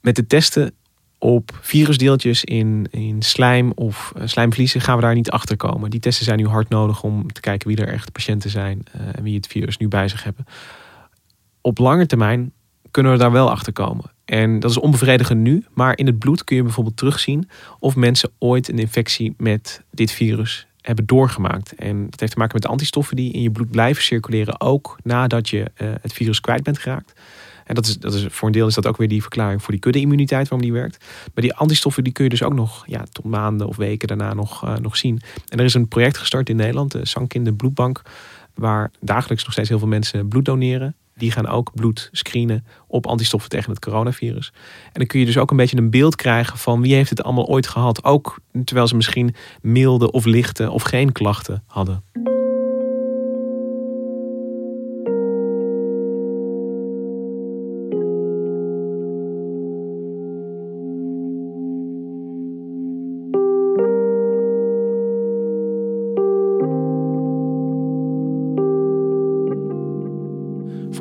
Met 0.00 0.16
de 0.16 0.26
testen 0.26 0.74
op 1.22 1.58
virusdeeltjes 1.60 2.44
in, 2.44 2.86
in 2.90 3.22
slijm 3.22 3.72
of 3.74 4.12
uh, 4.16 4.22
slijmvliezen 4.26 4.80
gaan 4.80 4.96
we 4.96 5.02
daar 5.02 5.14
niet 5.14 5.30
achter 5.30 5.56
komen. 5.56 5.90
Die 5.90 6.00
testen 6.00 6.24
zijn 6.24 6.38
nu 6.38 6.46
hard 6.46 6.68
nodig 6.68 7.02
om 7.02 7.32
te 7.32 7.40
kijken 7.40 7.68
wie 7.68 7.76
er 7.76 7.88
echt 7.88 8.12
patiënten 8.12 8.50
zijn 8.50 8.82
uh, 8.96 9.00
en 9.12 9.22
wie 9.22 9.34
het 9.34 9.46
virus 9.46 9.76
nu 9.76 9.88
bij 9.88 10.08
zich 10.08 10.24
hebben. 10.24 10.44
Op 11.60 11.78
lange 11.78 12.06
termijn 12.06 12.52
kunnen 12.90 13.12
we 13.12 13.18
daar 13.18 13.32
wel 13.32 13.50
achter 13.50 13.72
komen. 13.72 14.10
En 14.24 14.60
dat 14.60 14.70
is 14.70 14.78
onbevredigend 14.78 15.40
nu, 15.40 15.64
maar 15.74 15.98
in 15.98 16.06
het 16.06 16.18
bloed 16.18 16.44
kun 16.44 16.56
je 16.56 16.62
bijvoorbeeld 16.62 16.96
terugzien 16.96 17.48
of 17.78 17.96
mensen 17.96 18.30
ooit 18.38 18.68
een 18.68 18.78
infectie 18.78 19.34
met 19.36 19.82
dit 19.90 20.10
virus 20.10 20.66
hebben 20.80 21.06
doorgemaakt. 21.06 21.74
En 21.74 22.10
dat 22.10 22.20
heeft 22.20 22.32
te 22.32 22.38
maken 22.38 22.54
met 22.54 22.62
de 22.62 22.68
antistoffen 22.68 23.16
die 23.16 23.32
in 23.32 23.42
je 23.42 23.50
bloed 23.50 23.70
blijven 23.70 24.02
circuleren, 24.02 24.60
ook 24.60 24.98
nadat 25.02 25.48
je 25.48 25.58
uh, 25.58 25.88
het 26.00 26.12
virus 26.12 26.40
kwijt 26.40 26.62
bent 26.62 26.78
geraakt. 26.78 27.12
En 27.70 27.76
dat 27.76 27.86
is, 27.86 27.98
dat 27.98 28.14
is, 28.14 28.26
voor 28.28 28.46
een 28.46 28.54
deel 28.54 28.66
is 28.66 28.74
dat 28.74 28.86
ook 28.86 28.96
weer 28.96 29.08
die 29.08 29.20
verklaring 29.20 29.62
voor 29.62 29.70
die 29.70 29.80
kudde-immuniteit 29.80 30.48
waarom 30.48 30.68
die 30.68 30.80
werkt. 30.80 31.04
Maar 31.34 31.44
die 31.44 31.54
antistoffen 31.54 32.04
die 32.04 32.12
kun 32.12 32.24
je 32.24 32.30
dus 32.30 32.42
ook 32.42 32.54
nog 32.54 32.84
ja, 32.86 33.04
tot 33.12 33.24
maanden 33.24 33.66
of 33.66 33.76
weken 33.76 34.08
daarna 34.08 34.34
nog, 34.34 34.64
uh, 34.64 34.76
nog 34.76 34.96
zien. 34.96 35.20
En 35.48 35.58
er 35.58 35.64
is 35.64 35.74
een 35.74 35.88
project 35.88 36.18
gestart 36.18 36.48
in 36.48 36.56
Nederland, 36.56 36.92
de 36.92 37.06
Sankind 37.06 37.56
Bloedbank, 37.56 38.02
waar 38.54 38.90
dagelijks 39.00 39.44
nog 39.44 39.52
steeds 39.52 39.68
heel 39.68 39.78
veel 39.78 39.88
mensen 39.88 40.28
bloed 40.28 40.44
doneren. 40.44 40.94
Die 41.14 41.30
gaan 41.30 41.46
ook 41.46 41.70
bloed 41.74 42.08
screenen 42.12 42.64
op 42.86 43.06
antistoffen 43.06 43.50
tegen 43.50 43.70
het 43.70 43.80
coronavirus. 43.80 44.52
En 44.84 44.92
dan 44.92 45.06
kun 45.06 45.20
je 45.20 45.26
dus 45.26 45.38
ook 45.38 45.50
een 45.50 45.56
beetje 45.56 45.76
een 45.76 45.90
beeld 45.90 46.16
krijgen 46.16 46.58
van 46.58 46.80
wie 46.80 46.94
heeft 46.94 47.10
het 47.10 47.22
allemaal 47.22 47.46
ooit 47.46 47.66
gehad. 47.66 48.04
Ook 48.04 48.38
terwijl 48.64 48.86
ze 48.86 48.96
misschien 48.96 49.34
milde 49.60 50.10
of 50.10 50.24
lichte 50.24 50.70
of 50.70 50.82
geen 50.82 51.12
klachten 51.12 51.62
hadden. 51.66 52.02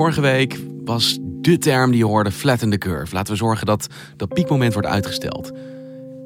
Vorige 0.10 0.28
week 0.38 0.60
was 0.86 1.18
de 1.22 1.58
term 1.58 1.90
die 1.92 2.00
je 2.00 2.06
hoorde 2.06 2.32
flatten 2.32 2.70
the 2.70 2.78
curve. 2.78 3.14
Laten 3.14 3.34
we 3.34 3.40
zorgen 3.40 3.66
dat 3.66 3.88
dat 4.16 4.34
piekmoment 4.34 4.74
wordt 4.74 4.88
uitgesteld. 4.88 5.52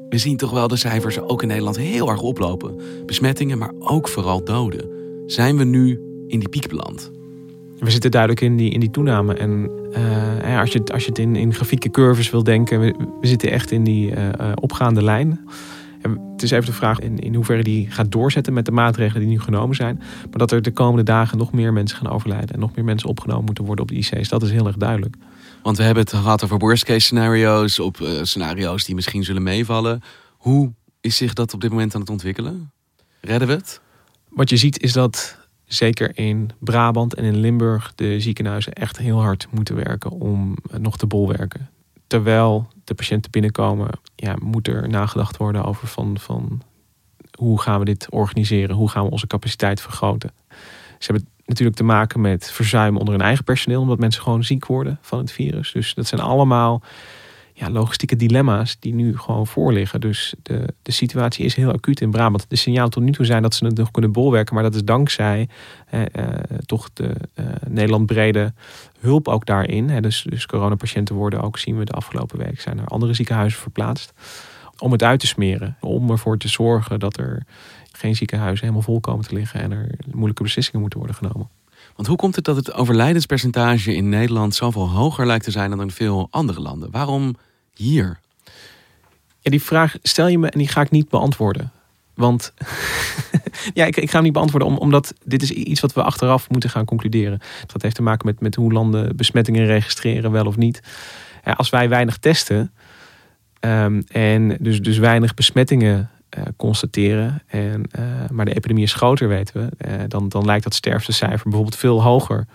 We 0.08 0.18
zien 0.18 0.36
toch 0.36 0.50
wel 0.50 0.68
de 0.68 0.76
cijfers 0.76 1.20
ook 1.20 1.42
in 1.42 1.48
Nederland 1.48 1.76
heel 1.76 2.10
erg 2.10 2.20
oplopen. 2.20 2.80
Besmettingen, 3.06 3.58
maar 3.58 3.72
ook 3.78 4.08
vooral 4.08 4.44
doden. 4.44 4.88
Zijn 5.26 5.56
we 5.56 5.64
nu 5.64 6.00
in 6.28 6.38
die 6.38 6.48
piek 6.48 6.68
beland? 6.68 7.10
We 7.78 7.90
zitten 7.90 8.10
duidelijk 8.10 8.40
in 8.40 8.56
die, 8.56 8.70
in 8.70 8.80
die 8.80 8.90
toename. 8.90 9.34
En 9.34 9.70
uh, 10.46 10.60
als, 10.60 10.72
je, 10.72 10.82
als 10.92 11.02
je 11.02 11.08
het 11.08 11.18
in, 11.18 11.36
in 11.36 11.54
grafieke 11.54 11.90
curves 11.90 12.30
wil 12.30 12.42
denken, 12.42 12.80
we, 12.80 12.94
we 13.20 13.26
zitten 13.26 13.50
echt 13.50 13.70
in 13.70 13.84
die 13.84 14.10
uh, 14.10 14.28
opgaande 14.54 15.02
lijn. 15.02 15.48
En 16.04 16.20
het 16.32 16.42
is 16.42 16.50
even 16.50 16.66
de 16.66 16.72
vraag 16.72 16.98
in, 16.98 17.18
in 17.18 17.34
hoeverre 17.34 17.62
die 17.62 17.90
gaat 17.90 18.12
doorzetten 18.12 18.52
met 18.52 18.64
de 18.64 18.72
maatregelen 18.72 19.22
die 19.22 19.30
nu 19.30 19.40
genomen 19.40 19.76
zijn. 19.76 19.96
Maar 19.96 20.38
dat 20.38 20.52
er 20.52 20.62
de 20.62 20.70
komende 20.70 21.02
dagen 21.02 21.38
nog 21.38 21.52
meer 21.52 21.72
mensen 21.72 21.98
gaan 21.98 22.12
overlijden 22.12 22.54
en 22.54 22.60
nog 22.60 22.74
meer 22.74 22.84
mensen 22.84 23.08
opgenomen 23.08 23.44
moeten 23.44 23.64
worden 23.64 23.84
op 23.84 23.90
de 23.90 23.96
IC's, 23.96 24.28
dat 24.28 24.42
is 24.42 24.50
heel 24.50 24.66
erg 24.66 24.76
duidelijk. 24.76 25.16
Want 25.62 25.76
we 25.76 25.82
hebben 25.82 26.02
het 26.02 26.12
gehad 26.12 26.44
over 26.44 26.58
worst 26.58 26.84
case 26.84 27.00
scenario's, 27.00 27.78
op 27.78 28.00
uh, 28.00 28.08
scenario's 28.22 28.84
die 28.84 28.94
misschien 28.94 29.24
zullen 29.24 29.42
meevallen. 29.42 30.00
Hoe 30.30 30.72
is 31.00 31.16
zich 31.16 31.32
dat 31.32 31.54
op 31.54 31.60
dit 31.60 31.70
moment 31.70 31.94
aan 31.94 32.00
het 32.00 32.10
ontwikkelen? 32.10 32.70
Redden 33.20 33.48
we 33.48 33.54
het? 33.54 33.80
Wat 34.28 34.50
je 34.50 34.56
ziet 34.56 34.82
is 34.82 34.92
dat 34.92 35.38
zeker 35.64 36.18
in 36.18 36.50
Brabant 36.58 37.14
en 37.14 37.24
in 37.24 37.36
Limburg 37.36 37.92
de 37.94 38.20
ziekenhuizen 38.20 38.72
echt 38.72 38.98
heel 38.98 39.20
hard 39.20 39.46
moeten 39.50 39.74
werken 39.74 40.10
om 40.10 40.56
nog 40.78 40.96
te 40.96 41.06
bolwerken. 41.06 41.70
Terwijl 42.06 42.68
de 42.84 42.94
patiënten 42.94 43.30
binnenkomen, 43.30 43.88
ja, 44.24 44.36
moet 44.42 44.68
er 44.68 44.88
nagedacht 44.88 45.36
worden 45.36 45.64
over 45.64 45.88
van, 45.88 46.18
van 46.18 46.62
hoe 47.38 47.60
gaan 47.60 47.78
we 47.78 47.84
dit 47.84 48.06
organiseren? 48.10 48.76
Hoe 48.76 48.90
gaan 48.90 49.04
we 49.04 49.10
onze 49.10 49.26
capaciteit 49.26 49.80
vergroten? 49.80 50.32
Ze 50.98 51.12
hebben 51.12 51.28
natuurlijk 51.46 51.76
te 51.76 51.84
maken 51.84 52.20
met 52.20 52.50
verzuim 52.50 52.96
onder 52.96 53.14
hun 53.14 53.22
eigen 53.22 53.44
personeel, 53.44 53.80
omdat 53.80 53.98
mensen 53.98 54.22
gewoon 54.22 54.44
ziek 54.44 54.66
worden 54.66 54.98
van 55.00 55.18
het 55.18 55.32
virus. 55.32 55.72
Dus 55.72 55.94
dat 55.94 56.06
zijn 56.06 56.20
allemaal 56.20 56.82
ja, 57.56 57.70
logistieke 57.70 58.16
dilemma's 58.16 58.76
die 58.80 58.94
nu 58.94 59.18
gewoon 59.18 59.46
voorliggen. 59.46 60.00
Dus 60.00 60.34
de, 60.42 60.74
de 60.82 60.92
situatie 60.92 61.44
is 61.44 61.54
heel 61.54 61.72
acuut 61.72 62.00
in 62.00 62.10
Brabant. 62.10 62.44
De 62.48 62.56
signalen 62.56 62.90
tot 62.90 63.02
nu 63.02 63.12
toe 63.12 63.24
zijn 63.24 63.42
dat 63.42 63.54
ze 63.54 63.64
het 63.64 63.76
nog 63.76 63.90
kunnen 63.90 64.12
bolwerken. 64.12 64.54
Maar 64.54 64.62
dat 64.62 64.74
is 64.74 64.84
dankzij 64.84 65.48
eh, 65.90 66.02
toch 66.66 66.90
de 66.92 67.14
uh, 67.34 67.46
Nederland 67.68 68.06
brede 68.06 68.52
hulp 69.00 69.28
ook 69.28 69.46
daarin. 69.46 69.88
Hè. 69.88 70.00
Dus, 70.00 70.26
dus 70.28 70.46
coronapatiënten 70.46 71.14
worden 71.14 71.40
ook, 71.40 71.58
zien 71.58 71.78
we 71.78 71.84
de 71.84 71.92
afgelopen 71.92 72.38
week, 72.38 72.60
zijn 72.60 72.76
naar 72.76 72.86
andere 72.86 73.14
ziekenhuizen 73.14 73.60
verplaatst. 73.60 74.12
Om 74.78 74.92
het 74.92 75.02
uit 75.02 75.20
te 75.20 75.26
smeren. 75.26 75.76
Om 75.80 76.10
ervoor 76.10 76.38
te 76.38 76.48
zorgen 76.48 77.00
dat 77.00 77.16
er 77.16 77.46
geen 77.92 78.16
ziekenhuizen 78.16 78.60
helemaal 78.60 78.86
vol 78.86 79.00
komen 79.00 79.24
te 79.24 79.34
liggen. 79.34 79.60
En 79.60 79.72
er 79.72 79.90
moeilijke 80.10 80.42
beslissingen 80.42 80.80
moeten 80.80 80.98
worden 80.98 81.16
genomen. 81.16 81.48
Want 81.94 82.08
hoe 82.08 82.16
komt 82.16 82.36
het 82.36 82.44
dat 82.44 82.56
het 82.56 82.72
overlijdenspercentage 82.72 83.94
in 83.94 84.08
Nederland 84.08 84.54
zoveel 84.54 84.88
hoger 84.88 85.26
lijkt 85.26 85.44
te 85.44 85.50
zijn 85.50 85.70
dan 85.70 85.80
in 85.80 85.90
veel 85.90 86.28
andere 86.30 86.60
landen? 86.60 86.90
Waarom 86.90 87.36
hier? 87.74 88.18
Ja, 89.40 89.50
die 89.50 89.62
vraag 89.62 89.96
stel 90.02 90.26
je 90.26 90.38
me 90.38 90.48
en 90.48 90.58
die 90.58 90.68
ga 90.68 90.80
ik 90.80 90.90
niet 90.90 91.08
beantwoorden. 91.08 91.72
Want 92.14 92.52
ja, 93.74 93.84
ik, 93.84 93.96
ik, 93.96 94.08
ga 94.08 94.14
hem 94.14 94.22
niet 94.22 94.32
beantwoorden, 94.32 94.78
omdat 94.78 95.14
dit 95.24 95.42
is 95.42 95.50
iets 95.50 95.80
wat 95.80 95.92
we 95.92 96.02
achteraf 96.02 96.50
moeten 96.50 96.70
gaan 96.70 96.84
concluderen. 96.84 97.40
Dat 97.66 97.82
heeft 97.82 97.94
te 97.94 98.02
maken 98.02 98.26
met, 98.26 98.40
met 98.40 98.54
hoe 98.54 98.72
landen 98.72 99.16
besmettingen 99.16 99.66
registreren, 99.66 100.30
wel 100.30 100.46
of 100.46 100.56
niet. 100.56 100.82
Ja, 101.44 101.52
als 101.52 101.70
wij 101.70 101.88
weinig 101.88 102.18
testen 102.18 102.72
um, 103.60 104.04
en 104.08 104.56
dus, 104.60 104.82
dus 104.82 104.98
weinig 104.98 105.34
besmettingen 105.34 106.10
constateren, 106.56 107.42
en, 107.46 107.82
uh, 107.98 108.04
maar 108.30 108.44
de 108.44 108.54
epidemie 108.54 108.84
is 108.84 108.94
groter, 108.94 109.28
weten 109.28 109.54
we, 109.78 109.88
uh, 109.88 109.94
dan, 110.08 110.28
dan 110.28 110.44
lijkt 110.44 110.64
dat 110.64 110.74
sterftecijfer 110.74 111.42
bijvoorbeeld 111.42 111.76
veel 111.76 112.02
hoger 112.02 112.46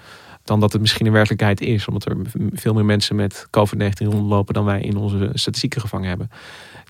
dan 0.49 0.59
dat 0.59 0.71
het 0.71 0.81
misschien 0.81 1.05
in 1.05 1.11
werkelijkheid 1.11 1.61
is. 1.61 1.87
Omdat 1.87 2.05
er 2.05 2.17
veel 2.53 2.73
meer 2.73 2.85
mensen 2.85 3.15
met 3.15 3.47
COVID-19 3.57 4.07
rondlopen 4.07 4.53
dan 4.53 4.65
wij 4.65 4.81
in 4.81 4.97
onze 4.97 5.29
statistieken 5.33 5.81
gevangen 5.81 6.07
hebben. 6.07 6.29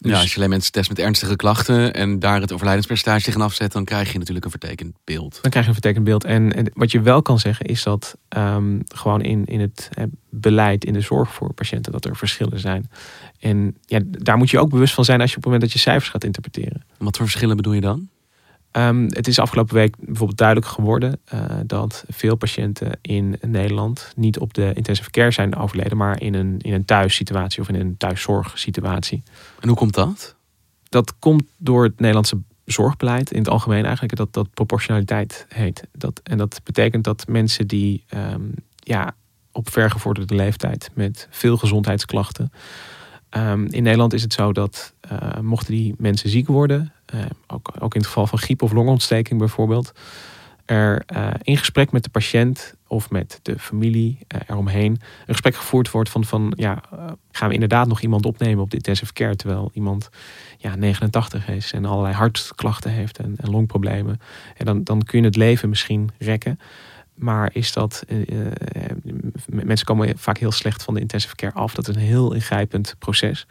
Dus... 0.01 0.11
Ja, 0.11 0.19
als 0.19 0.29
je 0.31 0.37
alleen 0.37 0.49
mensen 0.49 0.71
test 0.71 0.89
met 0.89 0.99
ernstige 0.99 1.35
klachten 1.35 1.93
en 1.93 2.19
daar 2.19 2.41
het 2.41 2.53
overlijdenspercentage 2.53 3.23
tegen 3.23 3.41
afzet, 3.41 3.71
dan 3.71 3.85
krijg 3.85 4.11
je 4.11 4.17
natuurlijk 4.17 4.45
een 4.45 4.51
vertekend 4.51 4.95
beeld. 5.03 5.39
Dan 5.41 5.51
krijg 5.51 5.65
je 5.65 5.71
een 5.71 5.81
vertekend 5.81 6.05
beeld. 6.05 6.23
En, 6.23 6.55
en 6.55 6.71
wat 6.73 6.91
je 6.91 7.01
wel 7.01 7.21
kan 7.21 7.39
zeggen 7.39 7.65
is 7.65 7.83
dat 7.83 8.17
um, 8.37 8.81
gewoon 8.87 9.21
in, 9.21 9.45
in 9.45 9.59
het 9.59 9.89
hè, 9.93 10.05
beleid, 10.29 10.85
in 10.85 10.93
de 10.93 11.01
zorg 11.01 11.33
voor 11.33 11.53
patiënten, 11.53 11.91
dat 11.91 12.05
er 12.05 12.15
verschillen 12.15 12.59
zijn. 12.59 12.89
En 13.39 13.77
ja, 13.85 13.99
daar 14.05 14.37
moet 14.37 14.49
je 14.49 14.59
ook 14.59 14.69
bewust 14.69 14.93
van 14.93 15.05
zijn 15.05 15.21
als 15.21 15.31
je 15.31 15.37
op 15.37 15.43
het 15.43 15.51
moment 15.51 15.71
dat 15.71 15.81
je 15.81 15.89
cijfers 15.89 16.09
gaat 16.09 16.23
interpreteren. 16.23 16.83
Wat 16.97 17.17
voor 17.17 17.25
verschillen 17.25 17.55
bedoel 17.55 17.73
je 17.73 17.81
dan? 17.81 18.09
Um, 18.71 19.05
het 19.09 19.27
is 19.27 19.39
afgelopen 19.39 19.75
week 19.75 19.95
bijvoorbeeld 19.99 20.37
duidelijk 20.37 20.67
geworden 20.67 21.19
uh, 21.33 21.41
dat 21.65 22.03
veel 22.07 22.35
patiënten 22.35 22.99
in 23.01 23.37
Nederland 23.41 24.13
niet 24.15 24.39
op 24.39 24.53
de 24.53 24.71
intensive 24.73 25.09
care 25.09 25.31
zijn 25.31 25.55
overleden, 25.55 25.97
maar 25.97 26.21
in 26.21 26.33
een, 26.33 26.59
in 26.59 26.73
een 26.73 26.85
thuissituatie 26.85 27.61
of 27.61 27.69
in 27.69 27.75
een 27.75 27.97
thuiszorgsituatie. 27.97 29.23
En 29.59 29.67
hoe 29.67 29.77
komt 29.77 29.93
dat? 29.93 30.35
Dat 30.89 31.19
komt 31.19 31.43
door 31.57 31.83
het 31.83 31.99
Nederlandse 31.99 32.37
zorgbeleid 32.65 33.31
in 33.31 33.39
het 33.39 33.49
algemeen 33.49 33.83
eigenlijk, 33.83 34.15
dat 34.15 34.33
dat 34.33 34.53
proportionaliteit 34.53 35.45
heet. 35.49 35.87
Dat, 35.91 36.21
en 36.23 36.37
dat 36.37 36.61
betekent 36.63 37.03
dat 37.03 37.27
mensen 37.27 37.67
die 37.67 38.03
um, 38.13 38.53
ja, 38.75 39.15
op 39.51 39.69
vergevorderde 39.69 40.35
leeftijd 40.35 40.89
met 40.93 41.27
veel 41.29 41.57
gezondheidsklachten. 41.57 42.51
Um, 43.37 43.65
in 43.65 43.83
Nederland 43.83 44.13
is 44.13 44.21
het 44.21 44.33
zo 44.33 44.53
dat 44.53 44.93
uh, 45.11 45.39
mochten 45.41 45.73
die 45.73 45.95
mensen 45.97 46.29
ziek 46.29 46.47
worden, 46.47 46.93
uh, 47.13 47.21
ook, 47.47 47.71
ook, 47.79 47.93
in 47.93 47.99
het 47.99 48.09
geval 48.09 48.27
van 48.27 48.39
griep 48.39 48.61
of 48.61 48.71
longontsteking 48.71 49.39
bijvoorbeeld, 49.39 49.91
er 50.65 51.03
uh, 51.13 51.27
in 51.41 51.57
gesprek 51.57 51.91
met 51.91 52.03
de 52.03 52.09
patiënt 52.09 52.73
of 52.87 53.09
met 53.09 53.39
de 53.41 53.59
familie 53.59 54.17
eromheen 54.47 54.91
een 54.91 54.99
gesprek 55.25 55.55
gevoerd 55.55 55.91
wordt 55.91 56.09
van, 56.09 56.25
van 56.25 56.53
ja, 56.55 56.83
gaan 57.31 57.47
we 57.47 57.53
inderdaad 57.53 57.87
nog 57.87 58.01
iemand 58.01 58.25
opnemen 58.25 58.63
op 58.63 58.69
de 58.69 58.75
intensive 58.75 59.13
care 59.13 59.35
terwijl 59.35 59.71
iemand 59.73 60.09
ja, 60.57 60.75
89 60.75 61.47
is 61.47 61.73
en 61.73 61.85
allerlei 61.85 62.13
hartklachten 62.13 62.91
heeft 62.91 63.17
en, 63.17 63.35
en 63.37 63.49
longproblemen. 63.49 64.21
En 64.57 64.65
dan, 64.65 64.83
dan 64.83 65.03
kun 65.03 65.19
je 65.19 65.25
het 65.25 65.35
leven 65.35 65.69
misschien 65.69 66.09
rekken. 66.17 66.59
Maar 67.19 67.49
is 67.53 67.73
dat. 67.73 68.03
Uh, 68.07 68.47
mensen 69.45 69.85
komen 69.85 70.17
vaak 70.17 70.37
heel 70.37 70.51
slecht 70.51 70.83
van 70.83 70.93
de 70.93 70.99
intensive 70.99 71.35
care 71.35 71.53
af. 71.53 71.73
Dat 71.73 71.87
is 71.87 71.95
een 71.95 72.01
heel 72.01 72.33
ingrijpend 72.33 72.95
proces. 72.99 73.47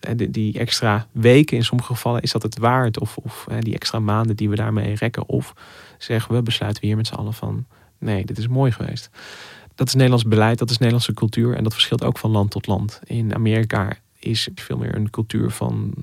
En 0.00 0.16
die, 0.16 0.30
die 0.30 0.58
extra 0.58 1.06
weken 1.12 1.56
in 1.56 1.64
sommige 1.64 1.92
gevallen 1.92 2.22
is 2.22 2.32
dat 2.32 2.42
het 2.42 2.58
waard. 2.58 3.00
Of, 3.00 3.16
of 3.16 3.46
die 3.58 3.74
extra 3.74 3.98
maanden 3.98 4.36
die 4.36 4.48
we 4.48 4.56
daarmee 4.56 4.94
rekken. 4.94 5.28
Of 5.28 5.54
zeggen 5.98 6.34
we 6.34 6.42
besluiten 6.42 6.80
we 6.80 6.86
hier 6.86 6.96
met 6.96 7.06
z'n 7.06 7.14
allen 7.14 7.34
van. 7.34 7.66
Nee, 7.98 8.24
dit 8.24 8.38
is 8.38 8.48
mooi 8.48 8.72
geweest. 8.72 9.10
Dat 9.74 9.86
is 9.86 9.94
Nederlands 9.94 10.24
beleid, 10.24 10.58
dat 10.58 10.70
is 10.70 10.78
Nederlandse 10.78 11.14
cultuur. 11.14 11.54
En 11.54 11.62
dat 11.62 11.72
verschilt 11.72 12.04
ook 12.04 12.18
van 12.18 12.30
land 12.30 12.50
tot 12.50 12.66
land. 12.66 13.00
In 13.04 13.34
Amerika 13.34 13.92
is 14.18 14.48
veel 14.54 14.76
meer 14.76 14.94
een 14.94 15.10
cultuur 15.10 15.50
van 15.50 15.94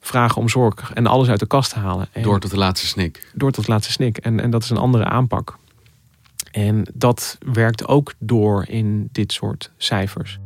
vragen 0.00 0.40
om 0.40 0.48
zorg 0.48 0.92
en 0.92 1.06
alles 1.06 1.28
uit 1.28 1.38
de 1.38 1.46
kast 1.46 1.74
halen. 1.74 2.08
En 2.12 2.22
door 2.22 2.40
tot 2.40 2.50
de 2.50 2.56
laatste 2.56 2.86
snik. 2.86 3.30
Door 3.34 3.50
tot 3.50 3.64
de 3.64 3.70
laatste 3.70 3.92
snik. 3.92 4.16
En, 4.16 4.40
en 4.40 4.50
dat 4.50 4.62
is 4.62 4.70
een 4.70 4.76
andere 4.76 5.04
aanpak. 5.04 5.58
En 6.50 6.86
dat 6.94 7.38
werkt 7.52 7.86
ook 7.86 8.14
door 8.18 8.64
in 8.68 9.08
dit 9.12 9.32
soort 9.32 9.72
cijfers. 9.76 10.38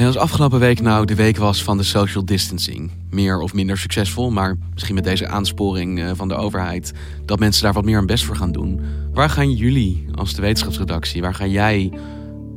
En 0.00 0.06
als 0.06 0.16
afgelopen 0.16 0.58
week 0.58 0.80
nou 0.80 1.04
de 1.04 1.14
week 1.14 1.36
was 1.36 1.62
van 1.62 1.76
de 1.76 1.82
social 1.82 2.24
distancing, 2.24 2.90
meer 3.10 3.40
of 3.40 3.54
minder 3.54 3.78
succesvol, 3.78 4.30
maar 4.30 4.56
misschien 4.72 4.94
met 4.94 5.04
deze 5.04 5.26
aansporing 5.26 6.00
eh, 6.00 6.10
van 6.14 6.28
de 6.28 6.34
overheid 6.34 6.92
dat 7.24 7.38
mensen 7.38 7.62
daar 7.62 7.72
wat 7.72 7.84
meer 7.84 7.96
hun 7.96 8.06
best 8.06 8.24
voor 8.24 8.36
gaan 8.36 8.52
doen. 8.52 8.80
Waar 9.12 9.30
gaan 9.30 9.52
jullie 9.52 10.06
als 10.14 10.34
de 10.34 10.42
wetenschapsredactie, 10.42 11.20
waar 11.20 11.34
ga 11.34 11.46
jij 11.46 11.92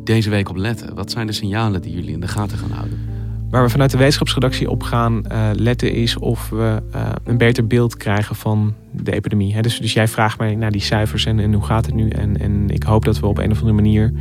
deze 0.04 0.30
week 0.30 0.50
op 0.50 0.56
letten? 0.56 0.96
Wat 0.96 1.12
zijn 1.12 1.28
de 1.28 1.34
signalen 1.34 1.82
die 1.82 1.94
jullie 1.94 2.14
in 2.14 2.20
de 2.20 2.28
gaten 2.28 2.58
gaan 2.58 2.72
houden? 2.72 3.13
Waar 3.54 3.64
we 3.64 3.70
vanuit 3.70 3.92
de 3.92 3.98
wetenschapsredactie 3.98 4.70
op 4.70 4.84
gaan 4.84 5.24
uh, 5.32 5.50
letten 5.54 5.94
is 5.94 6.18
of 6.18 6.50
we 6.50 6.82
uh, 6.96 7.10
een 7.24 7.38
beter 7.38 7.68
beeld 7.68 7.98
krijgen 7.98 8.36
van 8.36 8.74
de 8.92 9.12
epidemie. 9.12 9.62
Dus, 9.62 9.80
dus 9.80 9.94
jij 9.94 10.08
vraagt 10.08 10.38
mij 10.38 10.56
naar 10.56 10.72
die 10.72 10.82
cijfers 10.82 11.26
en, 11.26 11.40
en 11.40 11.54
hoe 11.54 11.64
gaat 11.64 11.86
het 11.86 11.96
nu? 11.96 12.10
En, 12.10 12.40
en 12.40 12.70
ik 12.70 12.84
hoop 12.84 13.06
dat 13.06 13.20
we 13.20 13.26
op 13.26 13.38
een 13.38 13.52
of 13.52 13.58
andere 13.58 13.76
manier 13.76 14.14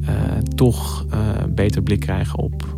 uh, 0.00 0.08
toch 0.54 1.06
een 1.10 1.54
beter 1.54 1.82
blik 1.82 2.00
krijgen 2.00 2.38
op 2.38 2.76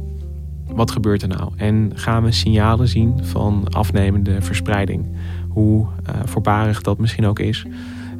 wat 0.66 0.90
gebeurt 0.90 1.22
er 1.22 1.28
nou? 1.28 1.52
En 1.56 1.90
gaan 1.94 2.22
we 2.22 2.32
signalen 2.32 2.88
zien 2.88 3.24
van 3.24 3.68
afnemende 3.68 4.42
verspreiding? 4.42 5.06
Hoe 5.48 5.86
voorbarig 6.24 6.80
dat 6.80 6.98
misschien 6.98 7.26
ook 7.26 7.38
is. 7.38 7.66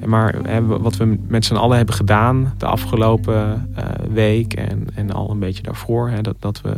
Maar 0.06 0.60
wat 0.66 0.96
we 0.96 1.18
met 1.28 1.44
z'n 1.44 1.54
allen 1.54 1.76
hebben 1.76 1.94
gedaan 1.94 2.54
de 2.56 2.66
afgelopen 2.66 3.70
uh, 3.78 3.84
week 4.12 4.54
en, 4.54 4.86
en 4.94 5.12
al 5.12 5.30
een 5.30 5.38
beetje 5.38 5.62
daarvoor, 5.62 6.10
hè, 6.10 6.20
dat, 6.20 6.36
dat 6.38 6.60
we 6.60 6.76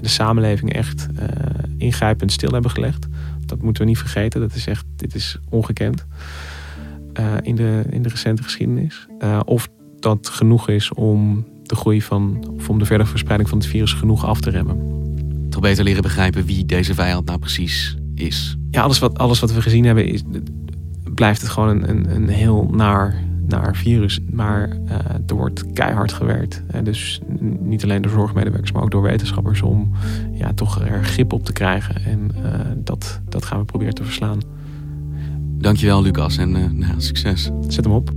de 0.00 0.08
samenleving 0.08 0.72
echt 0.72 1.06
uh, 1.12 1.24
ingrijpend 1.76 2.32
stil 2.32 2.50
hebben 2.52 2.70
gelegd. 2.70 3.06
Dat 3.46 3.62
moeten 3.62 3.82
we 3.82 3.88
niet 3.88 3.98
vergeten. 3.98 4.40
Dat 4.40 4.54
is 4.54 4.66
echt, 4.66 4.84
dit 4.96 5.14
is 5.14 5.38
ongekend 5.48 6.06
uh, 7.20 7.26
in, 7.42 7.54
de, 7.54 7.84
in 7.90 8.02
de 8.02 8.08
recente 8.08 8.42
geschiedenis. 8.42 9.06
of 9.44 9.68
dat 9.98 10.28
genoeg 10.28 10.68
is 10.68 10.92
om 10.92 11.46
de 11.62 11.74
groei 11.74 12.02
van, 12.02 12.44
of 12.56 12.68
om 12.68 12.78
de 12.78 12.84
verdere 12.84 13.08
verspreiding 13.08 13.48
van 13.48 13.58
het 13.58 13.66
virus 13.66 13.92
genoeg 13.92 14.24
af 14.24 14.40
te 14.40 14.50
remmen. 14.50 14.98
Toch 15.50 15.60
beter 15.60 15.84
leren 15.84 16.02
begrijpen 16.02 16.44
wie 16.44 16.66
deze 16.66 16.94
vijand 16.94 17.26
nou 17.26 17.38
precies 17.38 17.96
is. 18.14 18.56
Ja, 18.70 18.82
alles 18.82 18.98
wat, 18.98 19.18
alles 19.18 19.40
wat 19.40 19.52
we 19.52 19.62
gezien 19.62 19.84
hebben 19.84 20.06
is 20.06 20.22
blijft 21.20 21.40
het 21.40 21.50
gewoon 21.50 21.68
een, 21.68 21.90
een, 21.90 22.14
een 22.14 22.28
heel 22.28 22.68
naar, 22.72 23.14
naar 23.46 23.76
virus. 23.76 24.20
Maar 24.30 24.68
uh, 24.68 24.94
er 25.26 25.34
wordt 25.34 25.72
keihard 25.72 26.12
gewerkt. 26.12 26.62
Uh, 26.74 26.82
dus 26.82 27.20
niet 27.60 27.82
alleen 27.82 28.02
door 28.02 28.12
zorgmedewerkers, 28.12 28.72
maar 28.72 28.82
ook 28.82 28.90
door 28.90 29.02
wetenschappers 29.02 29.62
om 29.62 29.90
ja, 30.32 30.52
toch 30.54 30.80
er 30.80 31.04
grip 31.04 31.32
op 31.32 31.44
te 31.44 31.52
krijgen. 31.52 32.04
En 32.04 32.30
uh, 32.44 32.50
dat, 32.76 33.20
dat 33.28 33.44
gaan 33.44 33.58
we 33.58 33.64
proberen 33.64 33.94
te 33.94 34.04
verslaan. 34.04 34.40
Dankjewel 35.58 36.02
Lucas 36.02 36.36
en 36.36 36.78
nou, 36.78 36.94
succes. 36.96 37.50
Zet 37.68 37.84
hem 37.84 37.94
op. 37.94 38.10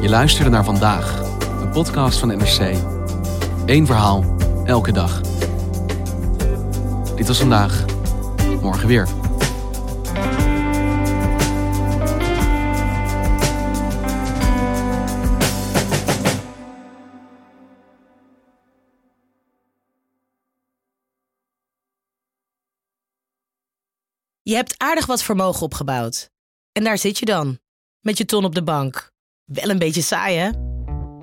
Je 0.00 0.08
luisterde 0.08 0.50
naar 0.50 0.64
vandaag 0.64 1.29
podcast 1.72 2.18
van 2.18 2.28
NRC. 2.28 2.76
Eén 3.66 3.86
verhaal, 3.86 4.36
elke 4.64 4.92
dag. 4.92 5.20
Dit 7.16 7.26
was 7.26 7.38
vandaag. 7.38 7.84
Morgen 8.60 8.88
weer. 8.88 9.08
Je 24.42 24.54
hebt 24.54 24.74
aardig 24.76 25.06
wat 25.06 25.22
vermogen 25.22 25.62
opgebouwd. 25.62 26.30
En 26.72 26.84
daar 26.84 26.98
zit 26.98 27.18
je 27.18 27.24
dan, 27.24 27.58
met 28.00 28.18
je 28.18 28.24
ton 28.24 28.44
op 28.44 28.54
de 28.54 28.62
bank. 28.62 29.12
Wel 29.44 29.68
een 29.68 29.78
beetje 29.78 30.02
saai, 30.02 30.36
hè? 30.36 30.50